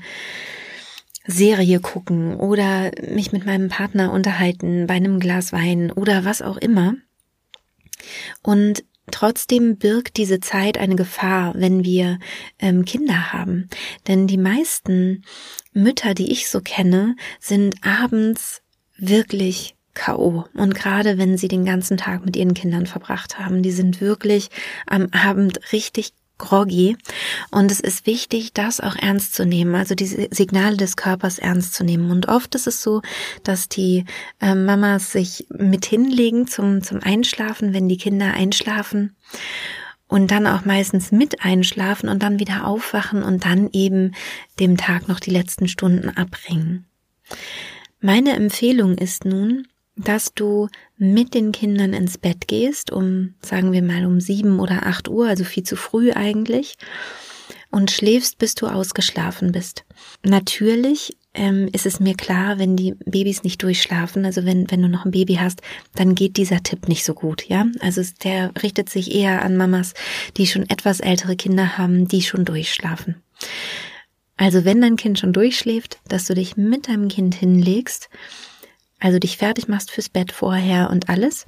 Serie 1.27 1.81
gucken 1.81 2.37
oder 2.37 2.91
mich 3.01 3.33
mit 3.33 3.47
meinem 3.47 3.69
Partner 3.69 4.13
unterhalten 4.13 4.87
bei 4.87 4.95
einem 4.95 5.21
Glas 5.21 5.53
Wein 5.53 5.91
oder 5.91 6.25
was 6.25 6.43
auch 6.43 6.59
immer. 6.59 6.95
Und 8.43 8.85
Trotzdem 9.11 9.77
birgt 9.77 10.17
diese 10.17 10.41
Zeit 10.41 10.79
eine 10.79 10.97
Gefahr, 10.97 11.53
wenn 11.57 11.85
wir 11.85 12.19
ähm, 12.59 12.85
Kinder 12.85 13.33
haben. 13.33 13.69
Denn 14.09 14.27
die 14.27 14.39
meisten 14.39 15.25
Mütter, 15.73 16.15
die 16.15 16.33
ich 16.33 16.49
so 16.49 16.61
kenne, 16.61 17.17
sind 17.39 17.77
abends 17.85 18.63
wirklich 18.97 19.77
K.O. 19.95 20.45
Und 20.55 20.75
gerade 20.75 21.19
wenn 21.19 21.39
sie 21.39 21.49
den 21.49 21.65
ganzen 21.65 21.97
Tag 21.97 22.25
mit 22.25 22.37
ihren 22.37 22.55
Kindern 22.55 22.87
verbracht 22.87 23.39
haben, 23.39 23.63
die 23.63 23.71
sind 23.71 24.01
wirklich 24.01 24.51
am 24.87 25.09
Abend 25.13 25.73
richtig 25.73 26.13
groggy. 26.39 26.97
Und 27.51 27.71
es 27.71 27.81
ist 27.81 28.07
wichtig, 28.07 28.53
das 28.53 28.81
auch 28.81 28.97
ernst 28.97 29.35
zu 29.35 29.45
nehmen, 29.45 29.75
also 29.75 29.95
diese 29.95 30.29
Signale 30.31 30.77
des 30.77 30.97
Körpers 30.97 31.39
ernst 31.39 31.75
zu 31.75 31.85
nehmen. 31.85 32.11
Und 32.11 32.29
oft 32.29 32.55
ist 32.55 32.67
es 32.67 32.83
so, 32.83 33.03
dass 33.43 33.69
die 33.69 34.05
äh, 34.41 34.55
Mamas 34.55 35.13
sich 35.13 35.47
mit 35.51 35.87
hinlegen 35.87 36.47
zum, 36.47 36.83
zum 36.83 37.01
Einschlafen, 37.03 37.73
wenn 37.73 37.89
die 37.89 37.99
Kinder 37.99 38.35
einschlafen. 38.35 39.17
Und 40.07 40.31
dann 40.31 40.47
auch 40.47 40.65
meistens 40.65 41.13
mit 41.13 41.43
einschlafen 41.45 42.09
und 42.09 42.23
dann 42.23 42.39
wieder 42.39 42.67
aufwachen 42.67 43.23
und 43.23 43.45
dann 43.45 43.71
eben 43.73 44.15
dem 44.61 44.77
Tag 44.77 45.09
noch 45.09 45.19
die 45.19 45.31
letzten 45.31 45.67
Stunden 45.67 46.11
abbringen. 46.11 46.87
Meine 48.01 48.35
Empfehlung 48.35 48.99
ist 48.99 49.25
nun, 49.25 49.67
dass 49.97 50.35
du 50.35 50.69
mit 50.97 51.35
den 51.35 51.53
Kindern 51.53 51.93
ins 51.93 52.19
Bett 52.19 52.49
gehst, 52.49 52.91
um, 52.91 53.35
sagen 53.41 53.73
wir 53.73 53.83
mal, 53.83 54.07
um 54.07 54.21
sieben 54.21 54.61
oder 54.61 54.87
acht 54.87 55.09
Uhr, 55.09 55.29
also 55.29 55.45
viel 55.45 55.63
zu 55.63 55.77
früh 55.77 56.13
eigentlich, 56.13 56.77
und 57.71 57.91
schläfst, 57.91 58.39
bis 58.39 58.55
du 58.55 58.67
ausgeschlafen 58.67 59.53
bist. 59.53 59.85
Natürlich 60.23 61.17
ähm, 61.35 61.69
ist 61.73 61.87
es 61.87 62.01
mir 62.01 62.15
klar, 62.15 62.59
wenn 62.59 62.77
die 62.77 62.95
Babys 63.05 63.43
nicht 63.43 63.63
durchschlafen, 63.63 64.25
also 64.25 64.45
wenn, 64.45 64.71
wenn 64.71 64.83
du 64.83 64.89
noch 64.89 65.05
ein 65.05 65.11
Baby 65.11 65.35
hast, 65.35 65.61
dann 65.95 66.15
geht 66.15 66.37
dieser 66.37 66.63
Tipp 66.63 66.89
nicht 66.89 67.05
so 67.05 67.15
gut, 67.15 67.49
ja. 67.49 67.67
Also 67.81 68.03
der 68.23 68.53
richtet 68.63 68.89
sich 68.89 69.15
eher 69.15 69.43
an 69.43 69.57
Mamas, 69.57 69.95
die 70.37 70.47
schon 70.47 70.69
etwas 70.71 71.01
ältere 71.01 71.37
Kinder 71.37 71.77
haben, 71.77 72.07
die 72.07 72.23
schon 72.23 72.45
durchschlafen. 72.45 73.17
Also 74.37 74.65
wenn 74.65 74.81
dein 74.81 74.97
Kind 74.97 75.19
schon 75.19 75.33
durchschläft, 75.33 75.99
dass 76.09 76.27
du 76.27 76.35
dich 76.35 76.57
mit 76.57 76.89
deinem 76.89 77.09
Kind 77.09 77.35
hinlegst 77.35 78.09
also 79.05 79.19
dich 79.19 79.37
fertig 79.37 79.69
machst 79.69 79.91
fürs 79.91 80.09
Bett 80.09 80.33
vorher 80.33 80.89
und 80.89 81.11
alles. 81.11 81.45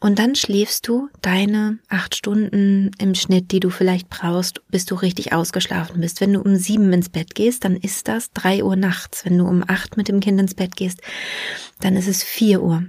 Und 0.00 0.18
dann 0.18 0.34
schläfst 0.34 0.88
du 0.88 1.08
deine 1.22 1.78
acht 1.88 2.16
Stunden 2.16 2.90
im 2.98 3.14
Schnitt, 3.14 3.52
die 3.52 3.60
du 3.60 3.70
vielleicht 3.70 4.08
brauchst, 4.08 4.62
bis 4.68 4.84
du 4.84 4.96
richtig 4.96 5.32
ausgeschlafen 5.32 6.00
bist. 6.00 6.20
Wenn 6.20 6.32
du 6.32 6.40
um 6.40 6.56
sieben 6.56 6.92
ins 6.92 7.08
Bett 7.08 7.36
gehst, 7.36 7.64
dann 7.64 7.76
ist 7.76 8.08
das 8.08 8.32
drei 8.32 8.64
Uhr 8.64 8.74
nachts. 8.74 9.24
Wenn 9.24 9.38
du 9.38 9.46
um 9.46 9.62
acht 9.68 9.96
mit 9.96 10.08
dem 10.08 10.18
Kind 10.18 10.40
ins 10.40 10.54
Bett 10.54 10.74
gehst, 10.74 11.00
dann 11.78 11.94
ist 11.94 12.08
es 12.08 12.24
vier 12.24 12.62
Uhr. 12.64 12.82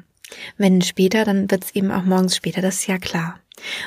Wenn 0.58 0.82
später, 0.82 1.24
dann 1.24 1.52
wird 1.52 1.66
es 1.66 1.76
eben 1.76 1.92
auch 1.92 2.04
morgens 2.04 2.36
später, 2.36 2.62
das 2.62 2.78
ist 2.78 2.88
ja 2.88 2.98
klar. 2.98 3.40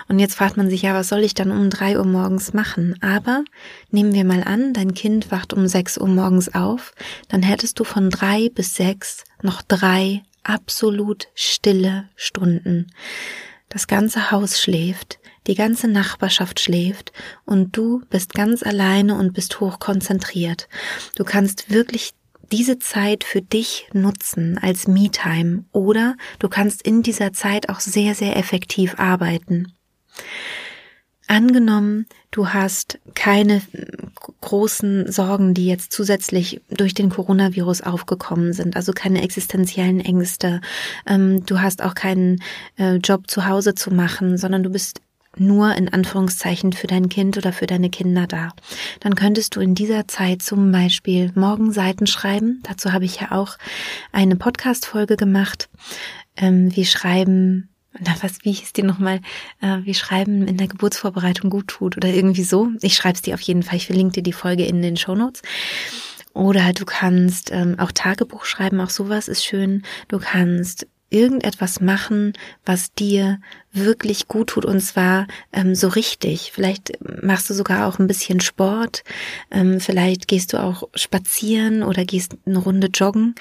Und 0.09 0.19
jetzt 0.19 0.35
fragt 0.35 0.57
man 0.57 0.71
sich 0.71 0.83
ja, 0.83 0.95
was 0.95 1.09
soll 1.09 1.21
ich 1.21 1.35
dann 1.35 1.51
um 1.51 1.71
drei 1.71 1.99
Uhr 1.99 2.05
morgens 2.05 2.53
machen? 2.53 2.97
Aber 3.03 3.45
nehmen 3.91 4.15
wir 4.15 4.25
mal 4.25 4.43
an, 4.43 4.73
dein 4.73 4.95
Kind 4.95 5.31
wacht 5.31 5.53
um 5.53 5.67
sechs 5.67 5.99
Uhr 5.99 6.09
morgens 6.09 6.55
auf, 6.55 6.95
dann 7.29 7.43
hättest 7.43 7.79
du 7.79 7.85
von 7.85 8.11
drei 8.11 8.49
bis 8.49 8.75
sechs 8.75 9.25
noch 9.43 9.63
drei 9.63 10.23
absolut 10.43 11.29
stille 11.35 12.09
Stunden. 12.17 12.93
Das 13.69 13.87
ganze 13.87 14.31
Haus 14.31 14.61
schläft, 14.61 15.19
die 15.47 15.55
ganze 15.55 15.89
Nachbarschaft 15.89 16.61
schläft 16.61 17.13
und 17.45 17.77
du 17.77 18.03
bist 18.11 18.35
ganz 18.35 18.63
alleine 18.63 19.17
und 19.17 19.33
bist 19.33 19.61
hoch 19.61 19.79
konzentriert. 19.79 20.69
Du 21.17 21.25
kannst 21.25 21.71
wirklich 21.71 22.13
diese 22.53 22.79
Zeit 22.79 23.25
für 23.25 23.41
dich 23.41 23.89
nutzen 23.93 24.59
als 24.59 24.87
Me-Time 24.87 25.65
oder 25.73 26.17
du 26.39 26.49
kannst 26.49 26.83
in 26.83 27.03
dieser 27.03 27.33
Zeit 27.33 27.69
auch 27.71 27.81
sehr, 27.81 28.15
sehr 28.15 28.37
effektiv 28.37 28.99
arbeiten. 28.99 29.73
Angenommen, 31.29 32.07
du 32.31 32.49
hast 32.49 32.99
keine 33.15 33.63
großen 34.43 35.11
Sorgen, 35.11 35.55
die 35.55 35.67
jetzt 35.67 35.93
zusätzlich 35.93 36.61
durch 36.69 36.93
den 36.93 37.09
Coronavirus 37.09 37.81
aufgekommen 37.81 38.53
sind, 38.53 38.77
also 38.77 38.93
keine 38.93 39.23
existenziellen 39.23 40.01
Ängste. 40.01 40.61
Ähm, 41.07 41.47
du 41.47 41.61
hast 41.61 41.83
auch 41.83 41.95
keinen 41.95 42.43
äh, 42.77 42.97
Job 42.97 43.31
zu 43.31 43.47
Hause 43.47 43.75
zu 43.75 43.91
machen, 43.91 44.37
sondern 44.37 44.63
du 44.63 44.69
bist 44.69 45.01
nur 45.37 45.75
in 45.75 45.89
Anführungszeichen 45.89 46.73
für 46.73 46.87
dein 46.87 47.09
Kind 47.09 47.37
oder 47.37 47.53
für 47.53 47.67
deine 47.67 47.91
Kinder 47.91 48.27
da. 48.27 48.51
Dann 49.01 49.15
könntest 49.15 49.57
du 49.57 49.61
in 49.61 49.75
dieser 49.75 50.09
Zeit 50.09 50.43
zum 50.43 50.73
Beispiel 50.73 51.33
Morgenseiten 51.35 52.07
schreiben. 52.07 52.63
Dazu 52.65 52.93
habe 52.93 53.05
ich 53.05 53.21
ja 53.21 53.33
auch 53.33 53.57
eine 54.13 54.37
Podcast-Folge 54.37 55.17
gemacht. 55.17 55.69
Ähm, 56.37 56.75
wir 56.75 56.87
schreiben 56.87 57.69
na, 58.01 58.15
was, 58.23 58.39
wie 58.43 58.53
hieß 58.53 58.73
die 58.73 58.83
nochmal, 58.83 59.21
äh, 59.61 59.79
wie 59.83 59.95
schreiben 59.95 60.47
in 60.49 60.57
der 60.57 60.69
Geburtsvorbereitung 60.69 61.51
gut 61.51 61.69
tut 61.69 61.97
oder 61.97 62.09
irgendwie 62.09 62.43
so. 62.43 62.71
Ich 62.81 62.95
schreibe 62.95 63.17
es 63.17 63.23
dir 63.23 63.35
auf 63.35 63.41
jeden 63.43 63.63
Fall. 63.63 63.77
Ich 63.77 63.87
verlinke 63.87 64.15
dir 64.15 64.23
die 64.23 64.33
Folge 64.33 64.65
in 64.65 64.81
den 64.81 64.97
Show 64.97 65.15
Notes. 65.15 65.43
Oder 66.35 66.73
du 66.73 66.87
kannst 66.87 67.53
ähm, 67.53 67.79
auch 67.79 67.93
Tagebuch 67.93 68.47
schreiben, 68.47 68.81
auch 68.81 68.89
sowas 68.89 69.29
ist 69.29 69.45
schön. 69.45 69.83
Du 70.09 70.19
kannst 70.19 70.87
irgendetwas 71.13 71.81
machen, 71.81 72.33
was 72.65 72.93
dir 72.95 73.39
wirklich 73.73 74.29
gut 74.29 74.51
tut 74.51 74.65
und 74.65 74.81
zwar 74.81 75.27
ähm, 75.53 75.75
so 75.75 75.89
richtig. 75.89 76.53
Vielleicht 76.53 76.93
machst 77.23 77.49
du 77.51 77.55
sogar 77.55 77.87
auch 77.87 77.99
ein 77.99 78.07
bisschen 78.07 78.41
Sport, 78.41 79.05
ähm, 79.51 79.81
vielleicht 79.81 80.29
gehst 80.29 80.53
du 80.53 80.63
auch 80.63 80.89
spazieren 80.95 81.83
oder 81.83 82.05
gehst 82.05 82.37
eine 82.47 82.59
Runde 82.59 82.89
joggen, 82.89 83.35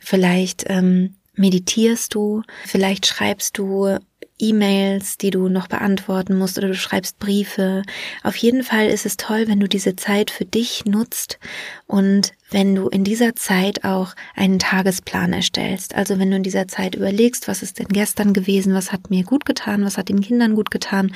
vielleicht 0.00 0.64
ähm, 0.68 1.16
meditierst 1.34 2.14
du, 2.14 2.42
vielleicht 2.64 3.06
schreibst 3.06 3.58
du 3.58 3.98
E-Mails, 4.40 5.18
die 5.18 5.30
du 5.30 5.48
noch 5.48 5.68
beantworten 5.68 6.36
musst 6.36 6.58
oder 6.58 6.68
du 6.68 6.74
schreibst 6.74 7.18
Briefe. 7.18 7.82
Auf 8.22 8.36
jeden 8.36 8.62
Fall 8.62 8.88
ist 8.88 9.06
es 9.06 9.16
toll, 9.16 9.48
wenn 9.48 9.60
du 9.60 9.68
diese 9.68 9.96
Zeit 9.96 10.30
für 10.30 10.44
dich 10.44 10.84
nutzt 10.84 11.38
und 11.86 12.32
wenn 12.50 12.74
du 12.74 12.88
in 12.88 13.04
dieser 13.04 13.36
Zeit 13.36 13.84
auch 13.84 14.14
einen 14.34 14.58
Tagesplan 14.58 15.32
erstellst. 15.32 15.94
Also 15.94 16.18
wenn 16.18 16.30
du 16.30 16.36
in 16.36 16.42
dieser 16.42 16.68
Zeit 16.68 16.94
überlegst, 16.94 17.48
was 17.48 17.62
ist 17.62 17.78
denn 17.78 17.88
gestern 17.88 18.32
gewesen, 18.32 18.74
was 18.74 18.92
hat 18.92 19.10
mir 19.10 19.24
gut 19.24 19.44
getan, 19.44 19.84
was 19.84 19.96
hat 19.96 20.08
den 20.08 20.20
Kindern 20.20 20.54
gut 20.54 20.70
getan, 20.70 21.14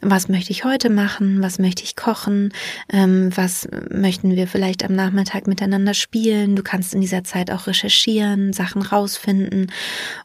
was 0.00 0.28
möchte 0.28 0.50
ich 0.50 0.64
heute 0.64 0.90
machen, 0.90 1.42
was 1.42 1.58
möchte 1.58 1.84
ich 1.84 1.96
kochen, 1.96 2.52
ähm, 2.92 3.30
was 3.34 3.68
möchten 3.90 4.34
wir 4.34 4.48
vielleicht 4.48 4.84
am 4.84 4.94
Nachmittag 4.94 5.46
miteinander 5.46 5.94
spielen. 5.94 6.56
Du 6.56 6.62
kannst 6.62 6.94
in 6.94 7.00
dieser 7.00 7.24
Zeit 7.24 7.50
auch 7.50 7.66
recherchieren, 7.66 8.52
Sachen 8.52 8.82
rausfinden 8.82 9.70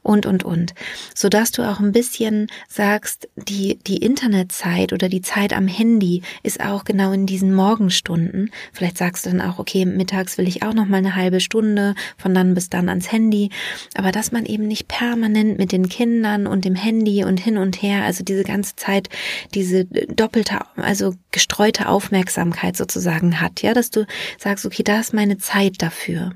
und, 0.02 0.26
und, 0.26 0.44
und. 0.44 0.74
Sodass 1.14 1.52
du 1.52 1.64
auch 1.64 1.80
ein 1.80 1.92
bisschen 2.30 2.48
sagst, 2.68 3.28
die, 3.36 3.80
die 3.80 3.98
Internetzeit 3.98 4.94
oder 4.94 5.10
die 5.10 5.22
Zeit 5.22 5.54
am 5.54 5.68
Handy 5.68 6.22
ist 6.44 6.62
auch 6.62 6.84
genau 6.84 7.12
in 7.12 7.26
diesen 7.26 7.54
Morgenstunden. 7.54 8.52
Vielleicht 8.72 8.98
sagst 8.98 9.26
du 9.26 9.32
dann 9.32 9.42
auch, 9.42 9.60
okay, 9.60 9.86
mittags 9.86 10.38
will 10.38 10.48
ich 10.48 10.64
auch 10.64 10.74
noch 10.74 10.86
mal 10.86 10.98
eine 10.98 11.16
halbe 11.16 11.40
Stunde 11.40 11.96
von 12.18 12.34
dann 12.34 12.54
bis 12.54 12.70
dann 12.70 12.90
ans 12.90 13.12
Handy, 13.12 13.50
aber 13.96 14.12
dass 14.12 14.32
man 14.32 14.46
eben 14.46 14.68
nicht 14.68 14.88
permanent 14.88 15.58
mit 15.58 15.72
den 15.72 15.90
Kindern 15.90 16.48
und 16.48 16.66
dem 16.66 16.76
Handy 16.76 17.24
und 17.24 17.40
hin 17.40 17.58
und 17.58 17.82
her, 17.82 18.04
also 18.04 18.24
diese 18.24 18.44
ganze 18.44 18.76
Zeit 18.76 19.10
diese 19.54 19.86
doppelte, 19.86 20.60
also 20.76 21.16
gestreute 21.32 21.90
Aufmerksamkeit 21.90 22.78
sozusagen 22.78 23.42
hat, 23.42 23.62
ja, 23.62 23.74
dass 23.74 23.90
du 23.90 24.06
sagst, 24.38 24.66
okay, 24.66 24.84
da 24.84 25.00
ist 25.00 25.14
meine 25.14 25.38
Zeit 25.38 25.82
dafür. 25.82 26.34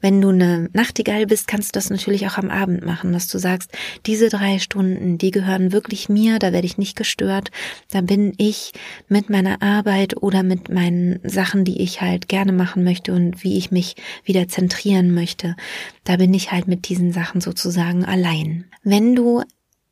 Wenn 0.00 0.20
du 0.20 0.30
eine 0.30 0.68
Nachtigall 0.72 1.26
bist, 1.26 1.48
kannst 1.48 1.70
du 1.70 1.78
das 1.78 1.90
natürlich 1.90 2.26
auch 2.26 2.38
am 2.38 2.50
Abend 2.50 2.84
machen, 2.84 3.12
dass 3.12 3.28
du 3.28 3.38
sagst, 3.38 3.72
diese 4.06 4.28
drei 4.28 4.58
Stunden, 4.58 5.18
die 5.18 5.30
gehören 5.34 5.72
wirklich 5.72 6.08
mir, 6.08 6.38
da 6.38 6.54
werde 6.54 6.66
ich 6.66 6.78
nicht 6.78 6.96
gestört, 6.96 7.50
da 7.90 8.00
bin 8.00 8.32
ich 8.38 8.72
mit 9.08 9.28
meiner 9.28 9.60
Arbeit 9.60 10.22
oder 10.22 10.42
mit 10.42 10.70
meinen 10.70 11.20
Sachen, 11.22 11.66
die 11.66 11.82
ich 11.82 12.00
halt 12.00 12.28
gerne 12.28 12.52
machen 12.52 12.84
möchte 12.84 13.12
und 13.12 13.44
wie 13.44 13.58
ich 13.58 13.70
mich 13.70 13.96
wieder 14.24 14.48
zentrieren 14.48 15.12
möchte. 15.12 15.56
Da 16.04 16.16
bin 16.16 16.32
ich 16.32 16.52
halt 16.52 16.68
mit 16.68 16.88
diesen 16.88 17.12
Sachen 17.12 17.42
sozusagen 17.42 18.06
allein. 18.06 18.64
Wenn 18.82 19.14
du 19.14 19.42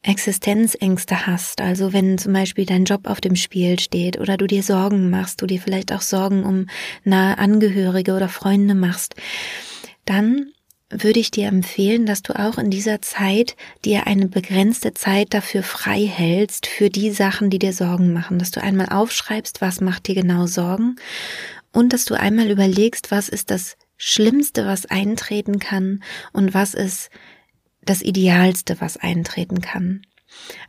Existenzängste 0.05 1.27
hast, 1.27 1.61
also 1.61 1.93
wenn 1.93 2.19
zum 2.19 2.33
Beispiel 2.33 2.67
dein 2.67 2.85
Job 2.85 3.07
auf 3.07 3.21
dem 3.21 3.37
Spiel 3.37 3.79
steht 3.79 4.19
oder 4.19 4.37
du 4.37 4.47
dir 4.47 4.63
Sorgen 4.63 5.11
machst, 5.11 5.43
du 5.43 5.47
dir 5.47 5.61
vielleicht 5.61 5.93
auch 5.93 6.01
Sorgen 6.01 6.45
um 6.45 6.67
nahe 7.05 7.39
Angehörige 7.39 8.15
oder 8.15 8.29
Freunde 8.29 8.75
machst, 8.75 9.15
dann 10.05 10.53
würde 10.93 11.21
ich 11.21 11.31
dir 11.31 11.49
empfehlen, 11.49 12.07
dass 12.07 12.23
du 12.23 12.39
auch 12.39 12.59
in 12.59 12.71
dieser 12.71 13.03
Zeit 13.03 13.57
dir 13.85 14.07
eine 14.07 14.29
begrenzte 14.29 14.95
Zeit 14.95 15.35
dafür 15.35 15.63
frei 15.63 16.07
hältst, 16.07 16.67
für 16.67 16.91
die 16.91 17.11
Sachen, 17.11 17.51
die 17.51 17.59
dir 17.59 17.73
Sorgen 17.73 18.13
machen, 18.13 18.39
dass 18.39 18.51
du 18.51 18.63
einmal 18.63 18.91
aufschreibst, 18.91 19.61
was 19.61 19.81
macht 19.81 20.09
dir 20.09 20.15
genau 20.15 20.47
Sorgen 20.47 20.97
und 21.73 21.93
dass 21.93 22.05
du 22.05 22.15
einmal 22.15 22.51
überlegst, 22.51 23.11
was 23.11 23.29
ist 23.29 23.51
das 23.51 23.77
Schlimmste, 23.97 24.67
was 24.67 24.87
eintreten 24.87 25.59
kann 25.59 26.03
und 26.33 26.55
was 26.55 26.75
ist 26.75 27.11
das 27.85 28.03
Idealste, 28.03 28.81
was 28.81 28.97
eintreten 28.97 29.61
kann. 29.61 30.03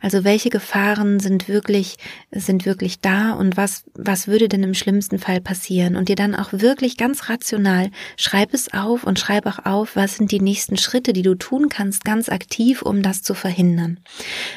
Also 0.00 0.24
welche 0.24 0.50
Gefahren 0.50 1.20
sind 1.20 1.48
wirklich, 1.48 1.96
sind 2.30 2.66
wirklich 2.66 3.00
da 3.00 3.32
und 3.32 3.56
was, 3.56 3.84
was 3.94 4.28
würde 4.28 4.48
denn 4.48 4.62
im 4.62 4.74
schlimmsten 4.74 5.18
Fall 5.18 5.40
passieren? 5.40 5.96
Und 5.96 6.08
dir 6.08 6.16
dann 6.16 6.34
auch 6.34 6.52
wirklich 6.52 6.96
ganz 6.96 7.28
rational, 7.28 7.90
schreib 8.16 8.54
es 8.54 8.72
auf 8.72 9.04
und 9.04 9.18
schreib 9.18 9.46
auch 9.46 9.64
auf, 9.64 9.96
was 9.96 10.16
sind 10.16 10.30
die 10.30 10.40
nächsten 10.40 10.76
Schritte, 10.76 11.12
die 11.12 11.22
du 11.22 11.34
tun 11.34 11.68
kannst, 11.68 12.04
ganz 12.04 12.28
aktiv, 12.28 12.82
um 12.82 13.02
das 13.02 13.22
zu 13.22 13.34
verhindern. 13.34 14.00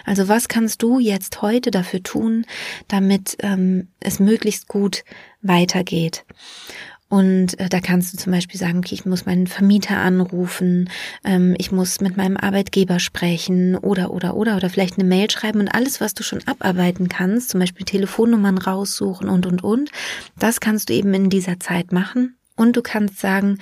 Also 0.05 0.27
was 0.27 0.47
kannst 0.47 0.81
du 0.83 0.99
jetzt 0.99 1.41
heute 1.41 1.71
dafür 1.71 2.03
tun, 2.03 2.45
damit 2.87 3.37
ähm, 3.39 3.87
es 3.99 4.19
möglichst 4.19 4.67
gut 4.67 5.03
weitergeht? 5.41 6.25
Und 7.09 7.57
äh, 7.59 7.69
da 7.69 7.79
kannst 7.79 8.13
du 8.13 8.17
zum 8.17 8.33
Beispiel 8.33 8.59
sagen, 8.59 8.79
okay, 8.79 8.93
ich 8.93 9.05
muss 9.05 9.25
meinen 9.25 9.47
Vermieter 9.47 9.97
anrufen, 9.97 10.89
ähm, 11.23 11.55
ich 11.57 11.71
muss 11.71 12.01
mit 12.01 12.17
meinem 12.17 12.35
Arbeitgeber 12.35 12.99
sprechen 12.99 13.77
oder, 13.77 14.11
oder, 14.11 14.35
oder, 14.35 14.57
oder 14.57 14.69
vielleicht 14.69 14.99
eine 14.99 15.07
Mail 15.07 15.29
schreiben 15.29 15.61
und 15.61 15.69
alles, 15.69 16.01
was 16.01 16.13
du 16.13 16.23
schon 16.23 16.45
abarbeiten 16.45 17.07
kannst, 17.07 17.49
zum 17.49 17.61
Beispiel 17.61 17.85
Telefonnummern 17.85 18.57
raussuchen 18.57 19.29
und, 19.29 19.45
und, 19.45 19.63
und, 19.63 19.91
das 20.37 20.59
kannst 20.59 20.89
du 20.89 20.93
eben 20.93 21.13
in 21.13 21.29
dieser 21.29 21.59
Zeit 21.59 21.93
machen. 21.93 22.37
Und 22.57 22.75
du 22.75 22.81
kannst 22.81 23.19
sagen, 23.19 23.59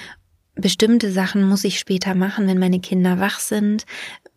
bestimmte 0.56 1.12
Sachen 1.12 1.48
muss 1.48 1.64
ich 1.64 1.80
später 1.80 2.16
machen, 2.16 2.48
wenn 2.48 2.60
meine 2.60 2.80
Kinder 2.80 3.20
wach 3.20 3.40
sind, 3.40 3.86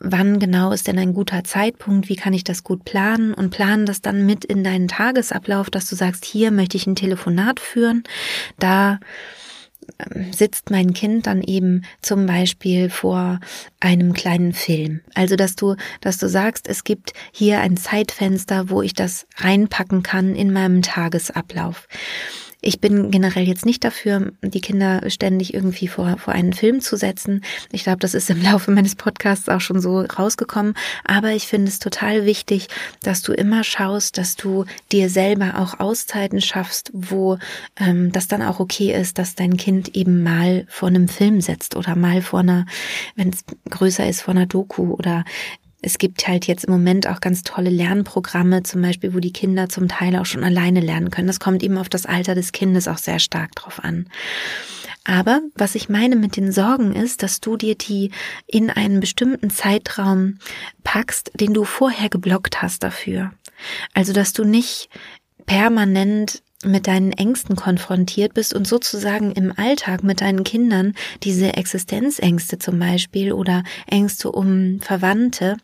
wann 0.00 0.38
genau 0.38 0.72
ist 0.72 0.86
denn 0.86 0.98
ein 0.98 1.14
guter 1.14 1.44
Zeitpunkt, 1.44 2.08
wie 2.08 2.16
kann 2.16 2.32
ich 2.32 2.44
das 2.44 2.64
gut 2.64 2.84
planen 2.84 3.34
und 3.34 3.50
planen 3.50 3.86
das 3.86 4.02
dann 4.02 4.26
mit 4.26 4.44
in 4.44 4.64
deinen 4.64 4.88
Tagesablauf, 4.88 5.70
dass 5.70 5.88
du 5.88 5.96
sagst, 5.96 6.24
hier 6.24 6.50
möchte 6.50 6.76
ich 6.76 6.86
ein 6.86 6.96
Telefonat 6.96 7.60
führen, 7.60 8.04
da 8.58 9.00
ähm, 9.98 10.32
sitzt 10.32 10.70
mein 10.70 10.92
Kind 10.92 11.26
dann 11.26 11.42
eben 11.42 11.82
zum 12.02 12.26
Beispiel 12.26 12.90
vor 12.90 13.40
einem 13.80 14.12
kleinen 14.12 14.52
Film. 14.52 15.00
Also, 15.14 15.36
dass 15.36 15.56
du, 15.56 15.76
dass 16.00 16.18
du 16.18 16.28
sagst, 16.28 16.68
es 16.68 16.84
gibt 16.84 17.12
hier 17.32 17.60
ein 17.60 17.76
Zeitfenster, 17.76 18.70
wo 18.70 18.82
ich 18.82 18.94
das 18.94 19.26
reinpacken 19.36 20.02
kann 20.02 20.34
in 20.34 20.52
meinem 20.52 20.82
Tagesablauf. 20.82 21.88
Ich 22.60 22.80
bin 22.80 23.12
generell 23.12 23.46
jetzt 23.46 23.64
nicht 23.64 23.84
dafür, 23.84 24.32
die 24.42 24.60
Kinder 24.60 25.08
ständig 25.08 25.54
irgendwie 25.54 25.86
vor, 25.86 26.18
vor 26.18 26.34
einen 26.34 26.52
Film 26.52 26.80
zu 26.80 26.96
setzen. 26.96 27.44
Ich 27.70 27.84
glaube, 27.84 28.00
das 28.00 28.14
ist 28.14 28.30
im 28.30 28.42
Laufe 28.50 28.72
meines 28.72 28.96
Podcasts 28.96 29.48
auch 29.48 29.60
schon 29.60 29.80
so 29.80 30.00
rausgekommen. 30.00 30.74
Aber 31.04 31.30
ich 31.30 31.46
finde 31.46 31.68
es 31.68 31.78
total 31.78 32.26
wichtig, 32.26 32.68
dass 33.02 33.22
du 33.22 33.32
immer 33.32 33.62
schaust, 33.62 34.18
dass 34.18 34.34
du 34.34 34.64
dir 34.90 35.08
selber 35.08 35.58
auch 35.58 35.78
Auszeiten 35.78 36.40
schaffst, 36.40 36.90
wo 36.92 37.38
ähm, 37.78 38.10
das 38.10 38.26
dann 38.26 38.42
auch 38.42 38.58
okay 38.58 38.92
ist, 38.92 39.18
dass 39.18 39.36
dein 39.36 39.56
Kind 39.56 39.94
eben 39.94 40.24
mal 40.24 40.66
vor 40.68 40.88
einem 40.88 41.06
Film 41.06 41.40
setzt 41.40 41.76
oder 41.76 41.94
mal 41.94 42.22
vor 42.22 42.40
einer, 42.40 42.66
wenn 43.14 43.28
es 43.28 43.44
größer 43.70 44.08
ist, 44.08 44.22
vor 44.22 44.34
einer 44.34 44.46
Doku 44.46 44.94
oder 44.94 45.24
es 45.80 45.98
gibt 45.98 46.26
halt 46.26 46.46
jetzt 46.46 46.64
im 46.64 46.72
Moment 46.72 47.06
auch 47.06 47.20
ganz 47.20 47.44
tolle 47.44 47.70
Lernprogramme, 47.70 48.64
zum 48.64 48.82
Beispiel, 48.82 49.14
wo 49.14 49.20
die 49.20 49.32
Kinder 49.32 49.68
zum 49.68 49.88
Teil 49.88 50.16
auch 50.16 50.26
schon 50.26 50.42
alleine 50.42 50.80
lernen 50.80 51.10
können. 51.10 51.28
Das 51.28 51.40
kommt 51.40 51.62
eben 51.62 51.78
auf 51.78 51.88
das 51.88 52.04
Alter 52.04 52.34
des 52.34 52.52
Kindes 52.52 52.88
auch 52.88 52.98
sehr 52.98 53.20
stark 53.20 53.54
drauf 53.54 53.82
an. 53.82 54.08
Aber 55.04 55.40
was 55.54 55.74
ich 55.74 55.88
meine 55.88 56.16
mit 56.16 56.36
den 56.36 56.52
Sorgen 56.52 56.94
ist, 56.94 57.22
dass 57.22 57.40
du 57.40 57.56
dir 57.56 57.76
die 57.76 58.10
in 58.46 58.70
einen 58.70 59.00
bestimmten 59.00 59.50
Zeitraum 59.50 60.38
packst, 60.84 61.30
den 61.34 61.54
du 61.54 61.64
vorher 61.64 62.08
geblockt 62.08 62.60
hast 62.60 62.82
dafür. 62.82 63.32
Also, 63.94 64.12
dass 64.12 64.32
du 64.32 64.44
nicht 64.44 64.90
permanent 65.46 66.42
mit 66.64 66.88
deinen 66.88 67.12
Ängsten 67.12 67.54
konfrontiert 67.56 68.34
bist 68.34 68.52
und 68.52 68.66
sozusagen 68.66 69.32
im 69.32 69.56
Alltag 69.56 70.02
mit 70.02 70.20
deinen 70.20 70.42
Kindern 70.42 70.94
diese 71.22 71.54
Existenzängste 71.54 72.58
zum 72.58 72.78
Beispiel 72.78 73.32
oder 73.32 73.62
Ängste 73.86 74.32
um 74.32 74.80
Verwandte 74.80 75.56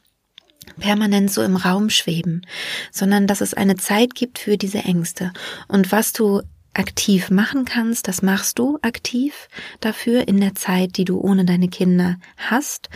permanent 0.79 1.31
so 1.31 1.43
im 1.43 1.57
Raum 1.57 1.91
schweben, 1.91 2.43
sondern 2.91 3.27
dass 3.27 3.41
es 3.41 3.55
eine 3.55 3.77
Zeit 3.77 4.15
gibt 4.15 4.39
für 4.39 4.57
diese 4.57 4.79
Ängste. 4.79 5.33
Und 5.69 5.93
was 5.93 6.13
du 6.13 6.43
aktiv 6.75 7.31
machen 7.31 7.65
kannst, 7.65 8.09
das 8.09 8.23
machst 8.23 8.59
du 8.59 8.79
aktiv 8.83 9.49
dafür 9.81 10.27
in 10.29 10.41
der 10.41 10.55
Zeit, 10.55 10.97
die 10.97 11.05
du 11.05 11.21
ohne 11.21 11.45
deine 11.45 11.69
Kinder 11.69 12.17
hast. 12.37 12.89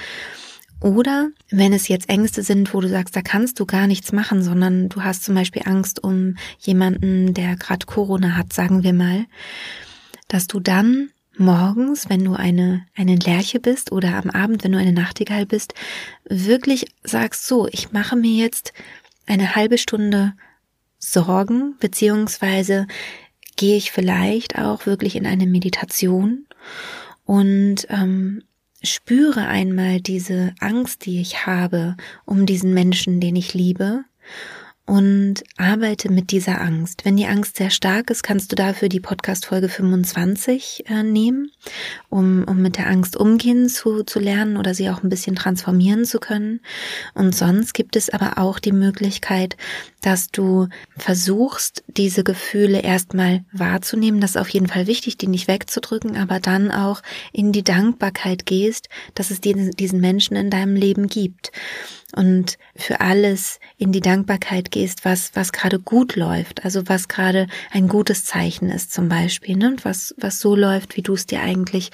Oder 0.80 1.28
wenn 1.50 1.72
es 1.72 1.88
jetzt 1.88 2.08
Ängste 2.08 2.42
sind, 2.42 2.72
wo 2.72 2.80
du 2.80 2.88
sagst, 2.88 3.16
da 3.16 3.22
kannst 3.22 3.58
du 3.58 3.66
gar 3.66 3.86
nichts 3.86 4.12
machen, 4.12 4.42
sondern 4.42 4.88
du 4.88 5.02
hast 5.02 5.24
zum 5.24 5.34
Beispiel 5.34 5.62
Angst 5.64 6.02
um 6.02 6.36
jemanden, 6.58 7.34
der 7.34 7.56
gerade 7.56 7.86
Corona 7.86 8.36
hat, 8.36 8.52
sagen 8.52 8.84
wir 8.84 8.92
mal, 8.92 9.26
dass 10.28 10.46
du 10.46 10.60
dann 10.60 11.10
morgens, 11.38 12.08
wenn 12.08 12.24
du 12.24 12.34
eine, 12.34 12.86
eine 12.96 13.16
Lerche 13.16 13.60
bist 13.60 13.92
oder 13.92 14.14
am 14.14 14.30
Abend, 14.30 14.64
wenn 14.64 14.72
du 14.72 14.78
eine 14.78 14.92
Nachtigall 14.92 15.46
bist, 15.46 15.74
wirklich 16.28 16.86
sagst 17.02 17.46
so, 17.46 17.66
ich 17.68 17.92
mache 17.92 18.16
mir 18.16 18.32
jetzt 18.32 18.72
eine 19.26 19.54
halbe 19.54 19.78
Stunde 19.78 20.34
Sorgen, 20.98 21.76
beziehungsweise 21.78 22.86
gehe 23.56 23.76
ich 23.76 23.92
vielleicht 23.92 24.58
auch 24.58 24.86
wirklich 24.86 25.16
in 25.16 25.26
eine 25.26 25.46
Meditation 25.46 26.46
und 27.24 27.86
ähm, 27.88 28.42
spüre 28.82 29.46
einmal 29.46 30.00
diese 30.00 30.54
Angst, 30.60 31.06
die 31.06 31.20
ich 31.20 31.46
habe 31.46 31.96
um 32.24 32.46
diesen 32.46 32.74
Menschen, 32.74 33.20
den 33.20 33.36
ich 33.36 33.54
liebe 33.54 34.04
und 34.88 35.44
arbeite 35.58 36.10
mit 36.10 36.30
dieser 36.30 36.62
Angst. 36.62 37.04
Wenn 37.04 37.18
die 37.18 37.26
Angst 37.26 37.58
sehr 37.58 37.68
stark 37.68 38.08
ist, 38.08 38.22
kannst 38.22 38.50
du 38.50 38.56
dafür 38.56 38.88
die 38.88 39.00
Podcast-Folge 39.00 39.68
25 39.68 40.84
äh, 40.88 41.02
nehmen, 41.02 41.50
um, 42.08 42.44
um 42.44 42.62
mit 42.62 42.78
der 42.78 42.86
Angst 42.86 43.14
umgehen 43.14 43.68
zu, 43.68 44.02
zu 44.02 44.18
lernen 44.18 44.56
oder 44.56 44.72
sie 44.72 44.88
auch 44.88 45.02
ein 45.02 45.10
bisschen 45.10 45.36
transformieren 45.36 46.06
zu 46.06 46.18
können. 46.18 46.60
Und 47.12 47.36
sonst 47.36 47.74
gibt 47.74 47.96
es 47.96 48.08
aber 48.08 48.38
auch 48.38 48.58
die 48.58 48.72
Möglichkeit, 48.72 49.58
dass 50.00 50.30
du 50.30 50.68
versuchst, 50.96 51.84
diese 51.86 52.24
Gefühle 52.24 52.80
erstmal 52.80 53.44
wahrzunehmen. 53.52 54.22
Das 54.22 54.30
ist 54.30 54.36
auf 54.38 54.48
jeden 54.48 54.68
Fall 54.68 54.86
wichtig, 54.86 55.18
die 55.18 55.26
nicht 55.26 55.48
wegzudrücken, 55.48 56.16
aber 56.16 56.40
dann 56.40 56.70
auch 56.70 57.02
in 57.30 57.52
die 57.52 57.64
Dankbarkeit 57.64 58.46
gehst, 58.46 58.88
dass 59.14 59.30
es 59.30 59.42
diesen, 59.42 59.72
diesen 59.72 60.00
Menschen 60.00 60.34
in 60.34 60.48
deinem 60.48 60.76
Leben 60.76 61.08
gibt 61.08 61.52
und 62.14 62.58
für 62.74 63.00
alles 63.00 63.60
in 63.76 63.92
die 63.92 64.00
Dankbarkeit 64.00 64.70
gehst, 64.70 65.04
was, 65.04 65.32
was 65.34 65.52
gerade 65.52 65.78
gut 65.78 66.16
läuft, 66.16 66.64
also 66.64 66.88
was 66.88 67.08
gerade 67.08 67.48
ein 67.70 67.88
gutes 67.88 68.24
Zeichen 68.24 68.70
ist 68.70 68.92
zum 68.92 69.08
Beispiel, 69.08 69.56
ne? 69.56 69.68
und 69.68 69.84
was, 69.84 70.14
was 70.18 70.40
so 70.40 70.56
läuft, 70.56 70.96
wie 70.96 71.02
du 71.02 71.14
es 71.14 71.26
dir 71.26 71.42
eigentlich 71.42 71.90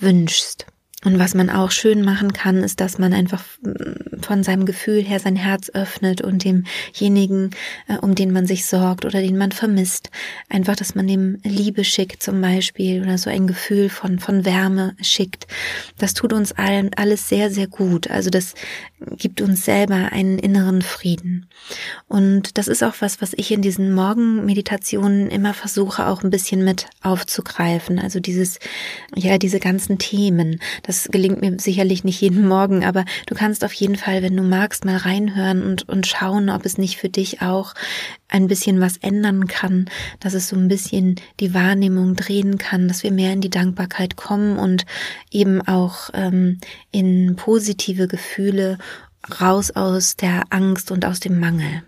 wünschst. 0.00 0.66
Und 1.04 1.20
was 1.20 1.32
man 1.34 1.48
auch 1.48 1.70
schön 1.70 2.02
machen 2.02 2.32
kann, 2.32 2.64
ist, 2.64 2.80
dass 2.80 2.98
man 2.98 3.12
einfach 3.12 3.44
mm, 3.62 4.20
von 4.20 4.42
seinem 4.42 4.66
Gefühl 4.66 5.04
her 5.04 5.20
sein 5.20 5.36
Herz 5.36 5.70
öffnet 5.72 6.22
und 6.22 6.42
demjenigen, 6.42 7.50
äh, 7.86 7.98
um 7.98 8.16
den 8.16 8.32
man 8.32 8.46
sich 8.46 8.66
sorgt 8.66 9.04
oder 9.04 9.20
den 9.20 9.38
man 9.38 9.52
vermisst, 9.52 10.10
einfach, 10.48 10.74
dass 10.74 10.96
man 10.96 11.06
dem 11.06 11.38
Liebe 11.44 11.84
schickt 11.84 12.20
zum 12.20 12.40
Beispiel 12.40 13.00
oder 13.00 13.16
so 13.16 13.30
ein 13.30 13.46
Gefühl 13.46 13.90
von, 13.90 14.18
von 14.18 14.44
Wärme 14.44 14.96
schickt. 15.00 15.46
Das 15.98 16.14
tut 16.14 16.32
uns 16.32 16.50
allen 16.50 16.90
alles 16.96 17.28
sehr, 17.28 17.52
sehr 17.52 17.68
gut. 17.68 18.10
Also 18.10 18.28
das 18.28 18.54
gibt 19.16 19.40
uns 19.40 19.64
selber 19.64 20.12
einen 20.12 20.38
inneren 20.38 20.82
Frieden. 20.82 21.46
Und 22.08 22.58
das 22.58 22.68
ist 22.68 22.82
auch 22.82 22.94
was, 23.00 23.20
was 23.20 23.32
ich 23.34 23.50
in 23.50 23.62
diesen 23.62 23.92
Morgenmeditationen 23.92 25.28
immer 25.28 25.54
versuche, 25.54 26.06
auch 26.06 26.22
ein 26.22 26.30
bisschen 26.30 26.64
mit 26.64 26.86
aufzugreifen. 27.02 27.98
Also 27.98 28.20
dieses, 28.20 28.58
ja, 29.14 29.38
diese 29.38 29.60
ganzen 29.60 29.98
Themen 29.98 30.58
das 30.82 31.08
gelingt 31.10 31.40
mir 31.40 31.58
sicherlich 31.58 32.04
nicht 32.04 32.20
jeden 32.20 32.46
Morgen, 32.46 32.84
aber 32.84 33.04
du 33.26 33.34
kannst 33.34 33.64
auf 33.64 33.72
jeden 33.72 33.96
Fall, 33.96 34.22
wenn 34.22 34.36
du 34.36 34.42
magst, 34.42 34.84
mal 34.84 34.96
reinhören 34.96 35.62
und, 35.62 35.88
und 35.88 36.06
schauen, 36.06 36.50
ob 36.50 36.64
es 36.64 36.78
nicht 36.78 36.96
für 36.96 37.08
dich 37.08 37.42
auch 37.42 37.74
ein 38.28 38.46
bisschen 38.46 38.80
was 38.80 38.98
ändern 38.98 39.46
kann, 39.46 39.86
dass 40.20 40.34
es 40.34 40.48
so 40.48 40.56
ein 40.56 40.68
bisschen 40.68 41.16
die 41.40 41.54
Wahrnehmung 41.54 42.14
drehen 42.14 42.58
kann, 42.58 42.88
dass 42.88 43.02
wir 43.02 43.10
mehr 43.10 43.32
in 43.32 43.40
die 43.40 43.50
Dankbarkeit 43.50 44.16
kommen 44.16 44.58
und 44.58 44.84
eben 45.30 45.62
auch 45.62 46.10
ähm, 46.12 46.60
in 46.90 47.36
positive 47.36 48.06
Gefühle 48.06 48.78
raus 49.40 49.70
aus 49.70 50.16
der 50.16 50.44
Angst 50.50 50.90
und 50.90 51.04
aus 51.04 51.20
dem 51.20 51.40
Mangel. 51.40 51.82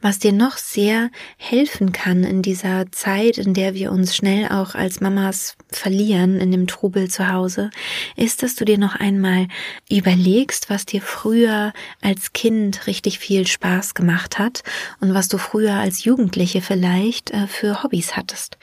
Was 0.00 0.18
dir 0.18 0.32
noch 0.32 0.56
sehr 0.56 1.10
helfen 1.36 1.92
kann 1.92 2.24
in 2.24 2.42
dieser 2.42 2.90
Zeit, 2.92 3.38
in 3.38 3.54
der 3.54 3.74
wir 3.74 3.92
uns 3.92 4.14
schnell 4.14 4.48
auch 4.48 4.74
als 4.74 5.00
Mamas 5.00 5.56
verlieren 5.68 6.40
in 6.40 6.50
dem 6.50 6.66
Trubel 6.66 7.10
zu 7.10 7.32
Hause, 7.32 7.70
ist, 8.16 8.42
dass 8.42 8.54
du 8.54 8.64
dir 8.64 8.78
noch 8.78 8.94
einmal 8.94 9.48
überlegst, 9.90 10.70
was 10.70 10.86
dir 10.86 11.02
früher 11.02 11.72
als 12.00 12.32
Kind 12.32 12.86
richtig 12.86 13.18
viel 13.18 13.46
Spaß 13.46 13.94
gemacht 13.94 14.38
hat 14.38 14.62
und 15.00 15.14
was 15.14 15.28
du 15.28 15.38
früher 15.38 15.74
als 15.74 16.04
Jugendliche 16.04 16.60
vielleicht 16.60 17.30
äh, 17.30 17.46
für 17.46 17.82
Hobbys 17.82 18.16
hattest 18.16 18.58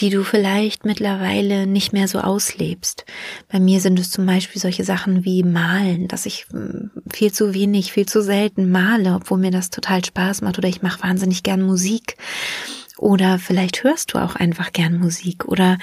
die 0.00 0.10
du 0.10 0.24
vielleicht 0.24 0.84
mittlerweile 0.84 1.66
nicht 1.66 1.92
mehr 1.92 2.08
so 2.08 2.20
auslebst. 2.20 3.04
Bei 3.48 3.60
mir 3.60 3.80
sind 3.80 3.98
es 3.98 4.10
zum 4.10 4.26
Beispiel 4.26 4.60
solche 4.60 4.84
Sachen 4.84 5.24
wie 5.24 5.42
Malen, 5.42 6.08
dass 6.08 6.26
ich 6.26 6.46
hm, 6.50 6.90
viel 7.12 7.32
zu 7.32 7.54
wenig, 7.54 7.92
viel 7.92 8.06
zu 8.06 8.22
selten 8.22 8.70
male, 8.70 9.14
obwohl 9.14 9.38
mir 9.38 9.52
das 9.52 9.70
total 9.70 10.04
Spaß 10.04 10.42
macht 10.42 10.58
oder 10.58 10.68
ich 10.68 10.82
mache 10.82 11.02
wahnsinnig 11.02 11.42
gern 11.42 11.62
Musik. 11.62 12.16
Oder 12.96 13.38
vielleicht 13.38 13.82
hörst 13.82 14.14
du 14.14 14.18
auch 14.18 14.36
einfach 14.36 14.72
gern 14.72 14.98
Musik 14.98 15.46
oder 15.46 15.78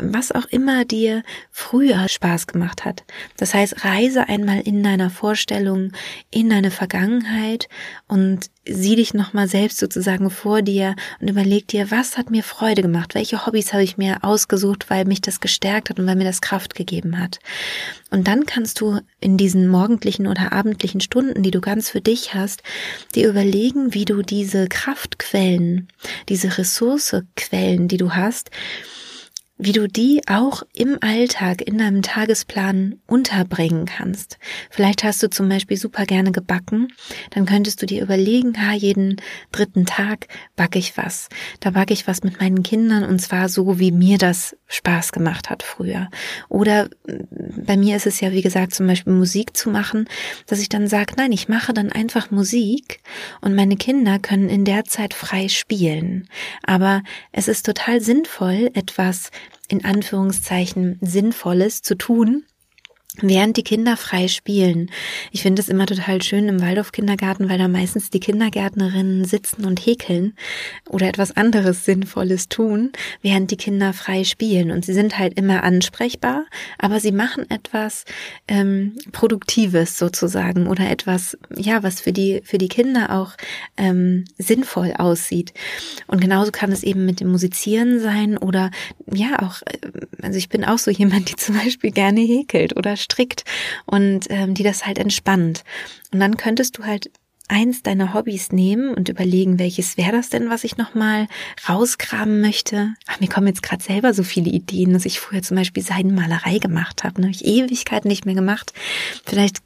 was 0.00 0.32
auch 0.32 0.46
immer 0.46 0.84
dir 0.84 1.22
früher 1.52 2.08
Spaß 2.08 2.48
gemacht 2.48 2.84
hat. 2.84 3.04
Das 3.36 3.54
heißt, 3.54 3.84
reise 3.84 4.28
einmal 4.28 4.60
in 4.60 4.82
deiner 4.82 5.08
Vorstellung 5.08 5.92
in 6.30 6.50
deine 6.50 6.72
Vergangenheit 6.72 7.68
und 8.08 8.50
sieh 8.68 8.96
dich 8.96 9.14
nochmal 9.14 9.48
selbst 9.48 9.78
sozusagen 9.78 10.30
vor 10.30 10.62
dir 10.62 10.96
und 11.20 11.28
überleg 11.28 11.68
dir, 11.68 11.90
was 11.90 12.18
hat 12.18 12.30
mir 12.30 12.42
Freude 12.42 12.82
gemacht? 12.82 13.14
Welche 13.14 13.46
Hobbys 13.46 13.72
habe 13.72 13.82
ich 13.82 13.96
mir 13.96 14.18
ausgesucht, 14.22 14.90
weil 14.90 15.04
mich 15.04 15.20
das 15.20 15.40
gestärkt 15.40 15.90
hat 15.90 15.98
und 15.98 16.06
weil 16.06 16.16
mir 16.16 16.24
das 16.24 16.40
Kraft 16.40 16.74
gegeben 16.74 17.18
hat? 17.18 17.38
Und 18.10 18.28
dann 18.28 18.46
kannst 18.46 18.80
du 18.80 19.00
in 19.20 19.36
diesen 19.36 19.68
morgendlichen 19.68 20.26
oder 20.26 20.52
abendlichen 20.52 21.00
Stunden, 21.00 21.42
die 21.42 21.50
du 21.50 21.60
ganz 21.60 21.90
für 21.90 22.00
dich 22.00 22.34
hast, 22.34 22.62
dir 23.14 23.28
überlegen, 23.28 23.94
wie 23.94 24.04
du 24.04 24.22
diese 24.22 24.68
Kraftquellen, 24.68 25.88
diese 26.28 26.58
Ressourcequellen, 26.58 27.88
die 27.88 27.96
du 27.96 28.12
hast, 28.12 28.50
wie 29.58 29.72
du 29.72 29.88
die 29.88 30.20
auch 30.26 30.62
im 30.74 30.98
Alltag, 31.00 31.62
in 31.62 31.78
deinem 31.78 32.02
Tagesplan 32.02 33.00
unterbringen 33.06 33.86
kannst. 33.86 34.38
Vielleicht 34.70 35.02
hast 35.02 35.22
du 35.22 35.30
zum 35.30 35.48
Beispiel 35.48 35.78
super 35.78 36.04
gerne 36.04 36.30
gebacken, 36.30 36.88
dann 37.30 37.46
könntest 37.46 37.80
du 37.80 37.86
dir 37.86 38.02
überlegen, 38.02 38.60
ha, 38.60 38.74
jeden 38.74 39.16
dritten 39.52 39.86
Tag 39.86 40.28
backe 40.56 40.78
ich 40.78 40.96
was. 40.98 41.28
Da 41.60 41.70
backe 41.70 41.94
ich 41.94 42.06
was 42.06 42.22
mit 42.22 42.38
meinen 42.38 42.62
Kindern 42.62 43.04
und 43.04 43.20
zwar 43.20 43.48
so, 43.48 43.78
wie 43.78 43.92
mir 43.92 44.18
das 44.18 44.56
Spaß 44.68 45.12
gemacht 45.12 45.48
hat 45.48 45.62
früher. 45.62 46.10
Oder 46.48 46.90
mm, 47.06 47.64
bei 47.64 47.78
mir 47.78 47.96
ist 47.96 48.06
es 48.06 48.20
ja, 48.20 48.32
wie 48.32 48.42
gesagt, 48.42 48.74
zum 48.74 48.86
Beispiel 48.86 49.14
Musik 49.14 49.56
zu 49.56 49.70
machen, 49.70 50.06
dass 50.46 50.60
ich 50.60 50.68
dann 50.68 50.86
sage, 50.86 51.14
nein, 51.16 51.32
ich 51.32 51.48
mache 51.48 51.72
dann 51.72 51.90
einfach 51.90 52.30
Musik 52.30 53.00
und 53.40 53.54
meine 53.54 53.76
Kinder 53.76 54.18
können 54.18 54.50
in 54.50 54.66
der 54.66 54.84
Zeit 54.84 55.14
frei 55.14 55.48
spielen. 55.48 56.28
Aber 56.62 57.02
es 57.32 57.48
ist 57.48 57.64
total 57.64 58.02
sinnvoll, 58.02 58.70
etwas 58.74 59.30
in 59.68 59.84
Anführungszeichen 59.84 60.98
Sinnvolles 61.00 61.82
zu 61.82 61.96
tun, 61.96 62.44
während 63.20 63.56
die 63.56 63.62
Kinder 63.62 63.96
frei 63.96 64.28
spielen. 64.28 64.90
Ich 65.32 65.42
finde 65.42 65.62
es 65.62 65.68
immer 65.68 65.86
total 65.86 66.22
schön 66.22 66.48
im 66.48 66.60
Waldorf-Kindergarten, 66.60 67.48
weil 67.48 67.58
da 67.58 67.68
meistens 67.68 68.10
die 68.10 68.20
Kindergärtnerinnen 68.20 69.24
sitzen 69.24 69.64
und 69.64 69.84
häkeln 69.84 70.34
oder 70.88 71.08
etwas 71.08 71.36
anderes 71.36 71.84
Sinnvolles 71.84 72.48
tun, 72.48 72.92
während 73.22 73.50
die 73.50 73.56
Kinder 73.56 73.92
frei 73.92 74.24
spielen. 74.24 74.70
Und 74.70 74.84
sie 74.84 74.92
sind 74.92 75.18
halt 75.18 75.34
immer 75.38 75.64
ansprechbar, 75.64 76.44
aber 76.78 77.00
sie 77.00 77.12
machen 77.12 77.50
etwas 77.50 78.04
ähm, 78.48 78.96
Produktives 79.12 79.96
sozusagen 79.96 80.66
oder 80.66 80.90
etwas, 80.90 81.38
ja, 81.56 81.82
was 81.82 82.00
für 82.00 82.12
die, 82.12 82.42
für 82.44 82.58
die 82.58 82.68
Kinder 82.68 83.14
auch 83.14 83.32
ähm, 83.76 84.24
sinnvoll 84.36 84.92
aussieht. 84.96 85.54
Und 86.06 86.20
genauso 86.20 86.52
kann 86.52 86.72
es 86.72 86.82
eben 86.82 87.06
mit 87.06 87.20
dem 87.20 87.30
Musizieren 87.30 88.00
sein 88.00 88.36
oder 88.36 88.70
ja 89.10 89.40
auch, 89.42 89.62
äh, 89.62 89.78
also 90.22 90.38
ich 90.38 90.48
bin 90.48 90.64
auch 90.64 90.78
so 90.78 90.90
jemand, 90.90 91.30
die 91.30 91.36
zum 91.36 91.56
Beispiel 91.56 91.92
gerne 91.92 92.20
häkelt 92.20 92.76
oder 92.76 92.95
strickt 92.96 93.44
und 93.84 94.26
ähm, 94.30 94.54
die 94.54 94.62
das 94.62 94.86
halt 94.86 94.98
entspannt. 94.98 95.64
Und 96.12 96.20
dann 96.20 96.36
könntest 96.36 96.78
du 96.78 96.84
halt 96.84 97.10
eins 97.48 97.82
deiner 97.82 98.14
Hobbys 98.14 98.50
nehmen 98.50 98.94
und 98.94 99.08
überlegen, 99.08 99.58
welches 99.58 99.96
wäre 99.96 100.12
das 100.12 100.28
denn, 100.28 100.50
was 100.50 100.64
ich 100.64 100.76
nochmal 100.76 101.28
rausgraben 101.68 102.40
möchte. 102.40 102.94
Ach, 103.06 103.20
mir 103.20 103.28
kommen 103.28 103.46
jetzt 103.46 103.62
gerade 103.62 103.82
selber 103.82 104.14
so 104.14 104.22
viele 104.22 104.50
Ideen, 104.50 104.92
dass 104.92 105.04
ich 105.04 105.20
früher 105.20 105.42
zum 105.42 105.56
Beispiel 105.56 105.82
Seidenmalerei 105.82 106.58
gemacht 106.58 107.04
habe. 107.04 107.20
Ne? 107.20 107.28
Habe 107.28 107.36
ich 107.36 107.44
Ewigkeiten 107.44 108.08
nicht 108.08 108.26
mehr 108.26 108.34
gemacht. 108.34 108.72
Vielleicht, 109.24 109.62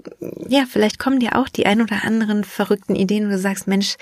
ja, 0.48 0.64
vielleicht 0.68 0.98
kommen 0.98 1.20
dir 1.20 1.36
auch 1.36 1.48
die 1.48 1.66
ein 1.66 1.80
oder 1.80 2.04
anderen 2.04 2.44
verrückten 2.44 2.94
Ideen, 2.94 3.26
wo 3.26 3.30
du 3.30 3.38
sagst, 3.38 3.66
Mensch, 3.66 3.96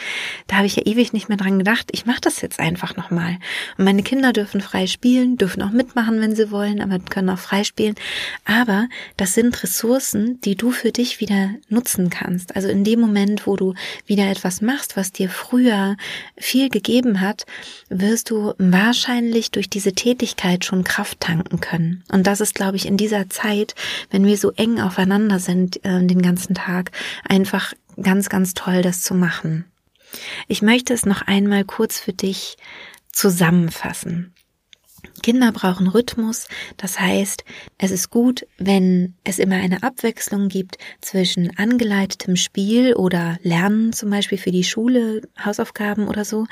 da 0.46 0.56
habe 0.56 0.66
ich 0.66 0.76
ja 0.76 0.82
ewig 0.84 1.12
nicht 1.12 1.28
mehr 1.28 1.38
dran 1.38 1.58
gedacht. 1.58 1.90
Ich 1.92 2.06
mache 2.06 2.20
das 2.20 2.40
jetzt 2.40 2.60
einfach 2.60 2.96
nochmal. 2.96 3.38
Und 3.76 3.84
meine 3.84 4.02
Kinder 4.02 4.32
dürfen 4.32 4.60
frei 4.60 4.86
spielen, 4.86 5.36
dürfen 5.36 5.62
auch 5.62 5.70
mitmachen, 5.70 6.20
wenn 6.20 6.34
sie 6.34 6.50
wollen, 6.50 6.80
aber 6.80 6.98
können 6.98 7.30
auch 7.30 7.38
frei 7.38 7.64
spielen. 7.64 7.94
Aber 8.44 8.88
das 9.16 9.34
sind 9.34 9.62
Ressourcen, 9.62 10.40
die 10.40 10.56
du 10.56 10.70
für 10.72 10.90
dich 10.90 11.20
wieder 11.20 11.50
nutzen 11.68 12.10
kannst. 12.10 12.56
Also 12.56 12.68
in 12.68 12.82
dem 12.82 13.00
Moment, 13.00 13.46
wo 13.46 13.56
du 13.56 13.67
wieder 14.06 14.30
etwas 14.30 14.60
machst, 14.60 14.96
was 14.96 15.12
dir 15.12 15.28
früher 15.28 15.96
viel 16.36 16.68
gegeben 16.68 17.20
hat, 17.20 17.46
wirst 17.88 18.30
du 18.30 18.54
wahrscheinlich 18.58 19.50
durch 19.50 19.70
diese 19.70 19.92
Tätigkeit 19.92 20.64
schon 20.64 20.84
Kraft 20.84 21.20
tanken 21.20 21.60
können. 21.60 22.04
Und 22.10 22.26
das 22.26 22.40
ist, 22.40 22.54
glaube 22.54 22.76
ich, 22.76 22.86
in 22.86 22.96
dieser 22.96 23.28
Zeit, 23.30 23.74
wenn 24.10 24.26
wir 24.26 24.36
so 24.36 24.52
eng 24.52 24.80
aufeinander 24.80 25.38
sind 25.38 25.84
äh, 25.84 26.04
den 26.04 26.22
ganzen 26.22 26.54
Tag, 26.54 26.92
einfach 27.24 27.72
ganz, 28.00 28.28
ganz 28.28 28.54
toll, 28.54 28.82
das 28.82 29.00
zu 29.02 29.14
machen. 29.14 29.64
Ich 30.46 30.62
möchte 30.62 30.94
es 30.94 31.04
noch 31.04 31.22
einmal 31.22 31.64
kurz 31.64 32.00
für 32.00 32.12
dich 32.12 32.56
zusammenfassen. 33.12 34.32
Kinder 35.18 35.52
brauchen 35.52 35.88
Rhythmus, 35.88 36.48
das 36.76 36.98
heißt, 36.98 37.44
es 37.78 37.90
ist 37.90 38.10
gut, 38.10 38.46
wenn 38.58 39.14
es 39.24 39.38
immer 39.38 39.56
eine 39.56 39.82
Abwechslung 39.82 40.48
gibt 40.48 40.78
zwischen 41.00 41.56
angeleitetem 41.56 42.36
Spiel 42.36 42.94
oder 42.94 43.38
Lernen, 43.42 43.92
zum 43.92 44.10
Beispiel 44.10 44.38
für 44.38 44.50
die 44.50 44.64
Schule, 44.64 45.22
Hausaufgaben 45.42 46.08
oder 46.08 46.24
so, 46.24 46.46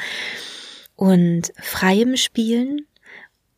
und 0.96 1.52
freiem 1.60 2.16
Spielen 2.16 2.86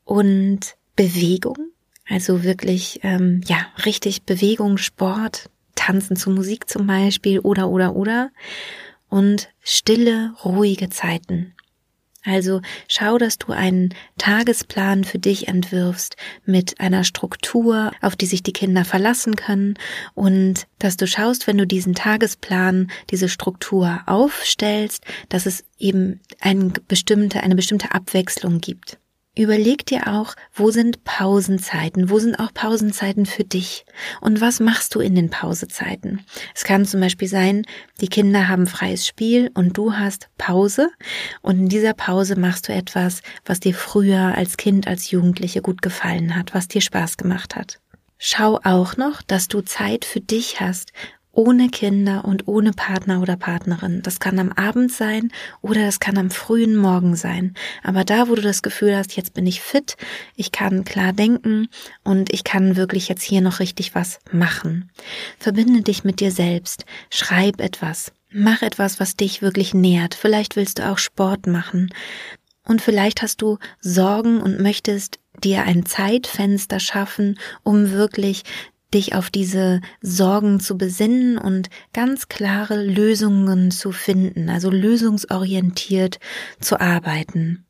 und 0.04 0.76
Bewegung, 0.96 1.70
also 2.08 2.42
wirklich, 2.42 3.00
ähm, 3.02 3.42
ja, 3.46 3.66
richtig 3.84 4.22
Bewegung, 4.22 4.78
Sport, 4.78 5.50
Tanzen 5.74 6.16
zu 6.16 6.30
Musik 6.30 6.68
zum 6.68 6.86
Beispiel 6.86 7.38
oder, 7.40 7.68
oder, 7.68 7.94
oder, 7.94 8.30
und 9.08 9.48
stille, 9.60 10.34
ruhige 10.44 10.90
Zeiten. 10.90 11.54
Also 12.28 12.60
schau, 12.88 13.16
dass 13.16 13.38
du 13.38 13.52
einen 13.52 13.94
Tagesplan 14.18 15.04
für 15.04 15.18
dich 15.18 15.48
entwirfst 15.48 16.16
mit 16.44 16.78
einer 16.78 17.02
Struktur, 17.02 17.90
auf 18.02 18.16
die 18.16 18.26
sich 18.26 18.42
die 18.42 18.52
Kinder 18.52 18.84
verlassen 18.84 19.34
können 19.34 19.78
und 20.14 20.66
dass 20.78 20.98
du 20.98 21.06
schaust, 21.06 21.46
wenn 21.46 21.56
du 21.56 21.66
diesen 21.66 21.94
Tagesplan, 21.94 22.90
diese 23.10 23.30
Struktur 23.30 24.02
aufstellst, 24.04 25.04
dass 25.30 25.46
es 25.46 25.64
eben 25.78 26.20
eine 26.40 26.70
bestimmte, 26.86 27.42
eine 27.42 27.54
bestimmte 27.54 27.92
Abwechslung 27.92 28.60
gibt. 28.60 28.98
Überleg 29.38 29.86
dir 29.86 30.08
auch, 30.08 30.34
wo 30.52 30.72
sind 30.72 31.04
Pausenzeiten, 31.04 32.10
wo 32.10 32.18
sind 32.18 32.40
auch 32.40 32.52
Pausenzeiten 32.52 33.24
für 33.24 33.44
dich 33.44 33.84
und 34.20 34.40
was 34.40 34.58
machst 34.58 34.96
du 34.96 35.00
in 35.00 35.14
den 35.14 35.30
Pausezeiten. 35.30 36.24
Es 36.56 36.64
kann 36.64 36.84
zum 36.84 36.98
Beispiel 36.98 37.28
sein, 37.28 37.64
die 38.00 38.08
Kinder 38.08 38.48
haben 38.48 38.66
freies 38.66 39.06
Spiel 39.06 39.52
und 39.54 39.78
du 39.78 39.92
hast 39.92 40.28
Pause 40.38 40.90
und 41.40 41.56
in 41.56 41.68
dieser 41.68 41.94
Pause 41.94 42.34
machst 42.34 42.66
du 42.66 42.72
etwas, 42.72 43.22
was 43.46 43.60
dir 43.60 43.74
früher 43.74 44.34
als 44.34 44.56
Kind, 44.56 44.88
als 44.88 45.12
Jugendliche 45.12 45.62
gut 45.62 45.82
gefallen 45.82 46.34
hat, 46.34 46.52
was 46.52 46.66
dir 46.66 46.80
Spaß 46.80 47.16
gemacht 47.16 47.54
hat. 47.54 47.78
Schau 48.18 48.58
auch 48.64 48.96
noch, 48.96 49.22
dass 49.22 49.46
du 49.46 49.60
Zeit 49.60 50.04
für 50.04 50.20
dich 50.20 50.58
hast, 50.58 50.92
ohne 51.38 51.68
Kinder 51.68 52.24
und 52.24 52.48
ohne 52.48 52.72
Partner 52.72 53.22
oder 53.22 53.36
Partnerin. 53.36 54.02
Das 54.02 54.18
kann 54.18 54.40
am 54.40 54.50
Abend 54.50 54.90
sein 54.90 55.30
oder 55.60 55.82
das 55.82 56.00
kann 56.00 56.18
am 56.18 56.32
frühen 56.32 56.74
Morgen 56.74 57.14
sein. 57.14 57.54
Aber 57.84 58.02
da, 58.02 58.28
wo 58.28 58.34
du 58.34 58.42
das 58.42 58.60
Gefühl 58.60 58.96
hast, 58.96 59.14
jetzt 59.14 59.34
bin 59.34 59.46
ich 59.46 59.60
fit, 59.60 59.96
ich 60.34 60.50
kann 60.50 60.82
klar 60.82 61.12
denken 61.12 61.68
und 62.02 62.32
ich 62.32 62.42
kann 62.42 62.74
wirklich 62.74 63.06
jetzt 63.08 63.22
hier 63.22 63.40
noch 63.40 63.60
richtig 63.60 63.94
was 63.94 64.18
machen. 64.32 64.90
Verbinde 65.38 65.82
dich 65.82 66.02
mit 66.02 66.18
dir 66.18 66.32
selbst. 66.32 66.84
Schreib 67.08 67.60
etwas. 67.60 68.10
Mach 68.32 68.62
etwas, 68.62 68.98
was 68.98 69.14
dich 69.14 69.40
wirklich 69.40 69.74
nährt. 69.74 70.16
Vielleicht 70.16 70.56
willst 70.56 70.80
du 70.80 70.90
auch 70.90 70.98
Sport 70.98 71.46
machen. 71.46 71.94
Und 72.66 72.82
vielleicht 72.82 73.22
hast 73.22 73.42
du 73.42 73.58
Sorgen 73.80 74.40
und 74.42 74.58
möchtest 74.58 75.20
dir 75.44 75.62
ein 75.62 75.86
Zeitfenster 75.86 76.80
schaffen, 76.80 77.38
um 77.62 77.92
wirklich 77.92 78.42
dich 78.94 79.14
auf 79.14 79.30
diese 79.30 79.80
Sorgen 80.00 80.60
zu 80.60 80.78
besinnen 80.78 81.38
und 81.38 81.70
ganz 81.92 82.28
klare 82.28 82.82
Lösungen 82.82 83.70
zu 83.70 83.92
finden, 83.92 84.48
also 84.48 84.70
lösungsorientiert 84.70 86.18
zu 86.60 86.80
arbeiten. 86.80 87.67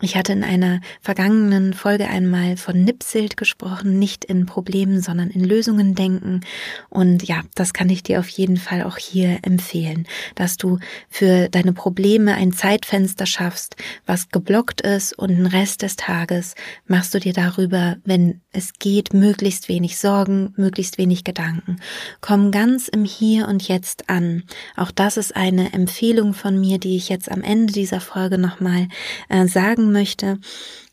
Ich 0.00 0.14
hatte 0.14 0.32
in 0.32 0.44
einer 0.44 0.80
vergangenen 1.00 1.74
Folge 1.74 2.06
einmal 2.06 2.56
von 2.56 2.84
Nipsild 2.84 3.36
gesprochen, 3.36 3.98
nicht 3.98 4.24
in 4.24 4.46
Problemen, 4.46 5.00
sondern 5.00 5.28
in 5.28 5.42
Lösungen 5.42 5.96
denken. 5.96 6.42
Und 6.88 7.26
ja, 7.26 7.42
das 7.56 7.72
kann 7.72 7.90
ich 7.90 8.04
dir 8.04 8.20
auf 8.20 8.28
jeden 8.28 8.58
Fall 8.58 8.84
auch 8.84 8.96
hier 8.96 9.40
empfehlen, 9.42 10.06
dass 10.36 10.56
du 10.56 10.78
für 11.10 11.48
deine 11.48 11.72
Probleme 11.72 12.34
ein 12.34 12.52
Zeitfenster 12.52 13.26
schaffst, 13.26 13.74
was 14.06 14.28
geblockt 14.28 14.82
ist 14.82 15.18
und 15.18 15.30
den 15.30 15.46
Rest 15.46 15.82
des 15.82 15.96
Tages 15.96 16.54
machst 16.86 17.12
du 17.14 17.18
dir 17.18 17.32
darüber, 17.32 17.96
wenn 18.04 18.40
es 18.52 18.74
geht, 18.74 19.12
möglichst 19.14 19.68
wenig 19.68 19.98
Sorgen, 19.98 20.54
möglichst 20.56 20.98
wenig 20.98 21.24
Gedanken. 21.24 21.80
Komm 22.20 22.52
ganz 22.52 22.86
im 22.86 23.04
Hier 23.04 23.48
und 23.48 23.66
Jetzt 23.66 24.08
an. 24.08 24.44
Auch 24.76 24.92
das 24.92 25.16
ist 25.16 25.34
eine 25.34 25.72
Empfehlung 25.72 26.34
von 26.34 26.60
mir, 26.60 26.78
die 26.78 26.96
ich 26.96 27.08
jetzt 27.08 27.28
am 27.28 27.42
Ende 27.42 27.72
dieser 27.72 28.00
Folge 28.00 28.38
nochmal 28.38 28.86
äh, 29.28 29.48
sagen 29.48 29.87
möchte, 29.92 30.38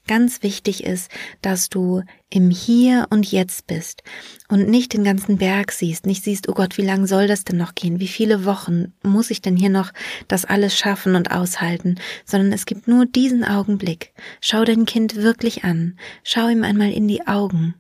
ganz 0.08 0.44
wichtig 0.44 0.84
ist, 0.84 1.10
dass 1.42 1.70
du 1.70 2.04
im 2.30 2.50
Hier 2.50 3.08
und 3.10 3.32
Jetzt 3.32 3.68
bist 3.68 4.04
und 4.50 4.70
nicht 4.70 4.94
den 4.94 5.04
ganzen 5.04 5.38
Berg 5.38 5.72
siehst, 5.72 6.06
nicht 6.06 6.24
siehst, 6.24 6.48
oh 6.50 6.54
Gott, 6.54 6.78
wie 6.78 6.84
lang 6.84 7.08
soll 7.08 7.28
das 7.28 7.44
denn 7.44 7.58
noch 7.58 7.76
gehen? 7.76 8.00
Wie 8.00 8.08
viele 8.08 8.46
Wochen 8.46 8.94
muss 9.04 9.32
ich 9.32 9.42
denn 9.42 9.56
hier 9.56 9.70
noch 9.70 9.92
das 10.28 10.46
alles 10.46 10.78
schaffen 10.78 11.16
und 11.16 11.32
aushalten? 11.32 11.96
Sondern 12.26 12.52
es 12.52 12.66
gibt 12.66 12.88
nur 12.88 13.06
diesen 13.06 13.44
Augenblick. 13.44 14.14
Schau 14.42 14.64
dein 14.64 14.86
Kind 14.86 15.16
wirklich 15.16 15.64
an. 15.64 15.98
Schau 16.24 16.48
ihm 16.50 16.64
einmal 16.64 16.92
in 16.92 17.08
die 17.08 17.26
Augen. 17.28 17.76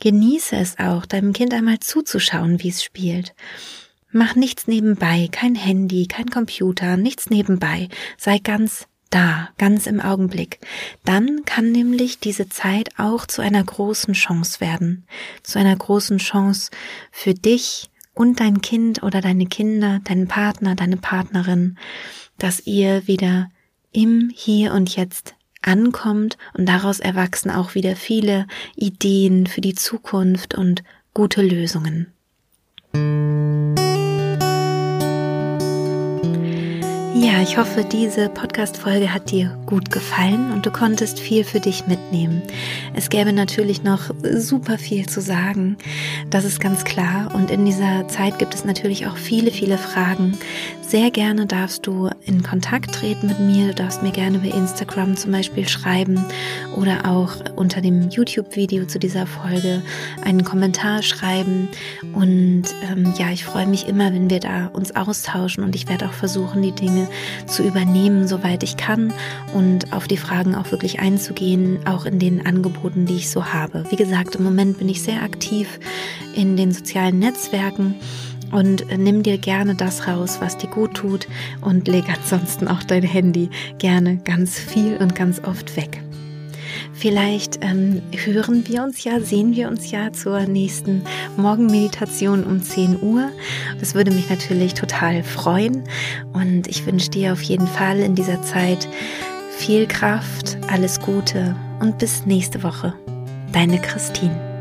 Genieße 0.00 0.56
es 0.56 0.78
auch, 0.78 1.06
deinem 1.06 1.32
Kind 1.32 1.54
einmal 1.54 1.78
zuzuschauen, 1.78 2.62
wie 2.62 2.70
es 2.70 2.82
spielt. 2.82 3.34
Mach 4.10 4.34
nichts 4.34 4.66
nebenbei, 4.66 5.28
kein 5.32 5.54
Handy, 5.54 6.06
kein 6.06 6.28
Computer, 6.28 6.98
nichts 6.98 7.30
nebenbei. 7.30 7.88
Sei 8.18 8.38
ganz 8.38 8.86
da, 9.12 9.50
ganz 9.58 9.86
im 9.86 10.00
Augenblick. 10.00 10.58
Dann 11.04 11.44
kann 11.44 11.70
nämlich 11.70 12.18
diese 12.18 12.48
Zeit 12.48 12.90
auch 12.98 13.26
zu 13.26 13.42
einer 13.42 13.62
großen 13.62 14.14
Chance 14.14 14.60
werden. 14.60 15.06
Zu 15.42 15.58
einer 15.58 15.76
großen 15.76 16.18
Chance 16.18 16.70
für 17.10 17.34
dich 17.34 17.90
und 18.14 18.40
dein 18.40 18.60
Kind 18.60 19.02
oder 19.02 19.20
deine 19.20 19.46
Kinder, 19.46 20.00
deinen 20.04 20.28
Partner, 20.28 20.74
deine 20.74 20.96
Partnerin, 20.96 21.78
dass 22.38 22.66
ihr 22.66 23.06
wieder 23.06 23.50
im 23.92 24.30
Hier 24.34 24.72
und 24.72 24.94
Jetzt 24.96 25.34
ankommt 25.60 26.36
und 26.54 26.68
daraus 26.68 26.98
erwachsen 26.98 27.50
auch 27.50 27.74
wieder 27.74 27.96
viele 27.96 28.46
Ideen 28.74 29.46
für 29.46 29.60
die 29.60 29.74
Zukunft 29.74 30.54
und 30.54 30.82
gute 31.14 31.42
Lösungen. 31.42 32.12
Ja, 37.22 37.40
ich 37.40 37.56
hoffe, 37.56 37.84
diese 37.84 38.28
Podcast-Folge 38.28 39.14
hat 39.14 39.30
dir 39.30 39.56
gut 39.64 39.92
gefallen 39.92 40.50
und 40.50 40.66
du 40.66 40.72
konntest 40.72 41.20
viel 41.20 41.44
für 41.44 41.60
dich 41.60 41.86
mitnehmen. 41.86 42.42
Es 42.94 43.10
gäbe 43.10 43.32
natürlich 43.32 43.84
noch 43.84 44.10
super 44.34 44.76
viel 44.76 45.08
zu 45.08 45.20
sagen. 45.20 45.76
Das 46.30 46.44
ist 46.44 46.58
ganz 46.58 46.82
klar. 46.82 47.32
Und 47.32 47.52
in 47.52 47.64
dieser 47.64 48.08
Zeit 48.08 48.40
gibt 48.40 48.54
es 48.54 48.64
natürlich 48.64 49.06
auch 49.06 49.16
viele, 49.16 49.52
viele 49.52 49.78
Fragen. 49.78 50.36
Sehr 50.80 51.12
gerne 51.12 51.46
darfst 51.46 51.86
du 51.86 52.10
in 52.26 52.42
Kontakt 52.42 52.92
treten 52.92 53.28
mit 53.28 53.38
mir. 53.38 53.68
Du 53.68 53.74
darfst 53.76 54.02
mir 54.02 54.10
gerne 54.10 54.40
bei 54.40 54.48
Instagram 54.48 55.16
zum 55.16 55.30
Beispiel 55.30 55.68
schreiben 55.68 56.22
oder 56.76 57.08
auch 57.08 57.36
unter 57.54 57.80
dem 57.80 58.10
YouTube-Video 58.10 58.84
zu 58.86 58.98
dieser 58.98 59.28
Folge 59.28 59.80
einen 60.24 60.42
Kommentar 60.42 61.02
schreiben. 61.02 61.68
Und 62.14 62.64
ähm, 62.90 63.14
ja, 63.16 63.30
ich 63.30 63.44
freue 63.44 63.68
mich 63.68 63.86
immer, 63.86 64.12
wenn 64.12 64.28
wir 64.28 64.40
da 64.40 64.66
uns 64.72 64.94
austauschen 64.96 65.62
und 65.62 65.76
ich 65.76 65.88
werde 65.88 66.06
auch 66.06 66.12
versuchen, 66.12 66.60
die 66.60 66.72
Dinge 66.72 67.08
zu 67.46 67.62
übernehmen, 67.62 68.26
soweit 68.28 68.62
ich 68.62 68.76
kann 68.76 69.12
und 69.54 69.92
auf 69.92 70.08
die 70.08 70.16
Fragen 70.16 70.54
auch 70.54 70.70
wirklich 70.70 71.00
einzugehen, 71.00 71.80
auch 71.86 72.04
in 72.04 72.18
den 72.18 72.46
Angeboten, 72.46 73.06
die 73.06 73.16
ich 73.16 73.30
so 73.30 73.46
habe. 73.46 73.84
Wie 73.90 73.96
gesagt, 73.96 74.36
im 74.36 74.44
Moment 74.44 74.78
bin 74.78 74.88
ich 74.88 75.02
sehr 75.02 75.22
aktiv 75.22 75.80
in 76.34 76.56
den 76.56 76.72
sozialen 76.72 77.18
Netzwerken 77.18 77.94
und 78.50 78.86
nimm 78.96 79.22
dir 79.22 79.38
gerne 79.38 79.74
das 79.74 80.06
raus, 80.06 80.38
was 80.40 80.58
dir 80.58 80.68
gut 80.68 80.94
tut 80.94 81.26
und 81.60 81.88
leg 81.88 82.04
ansonsten 82.08 82.68
auch 82.68 82.82
dein 82.82 83.02
Handy 83.02 83.50
gerne 83.78 84.18
ganz 84.18 84.58
viel 84.58 84.96
und 84.98 85.14
ganz 85.14 85.42
oft 85.42 85.76
weg. 85.76 86.02
Vielleicht 87.02 87.58
ähm, 87.64 88.00
hören 88.12 88.68
wir 88.68 88.84
uns 88.84 89.02
ja, 89.02 89.18
sehen 89.18 89.56
wir 89.56 89.66
uns 89.66 89.90
ja 89.90 90.12
zur 90.12 90.42
nächsten 90.42 91.02
Morgenmeditation 91.36 92.44
um 92.44 92.62
10 92.62 93.02
Uhr. 93.02 93.28
Das 93.80 93.96
würde 93.96 94.12
mich 94.12 94.30
natürlich 94.30 94.74
total 94.74 95.24
freuen 95.24 95.82
und 96.32 96.68
ich 96.68 96.86
wünsche 96.86 97.10
dir 97.10 97.32
auf 97.32 97.42
jeden 97.42 97.66
Fall 97.66 97.98
in 97.98 98.14
dieser 98.14 98.40
Zeit 98.42 98.86
viel 99.50 99.88
Kraft, 99.88 100.56
alles 100.70 101.00
Gute 101.00 101.56
und 101.80 101.98
bis 101.98 102.24
nächste 102.24 102.62
Woche. 102.62 102.94
Deine 103.52 103.80
Christine. 103.80 104.51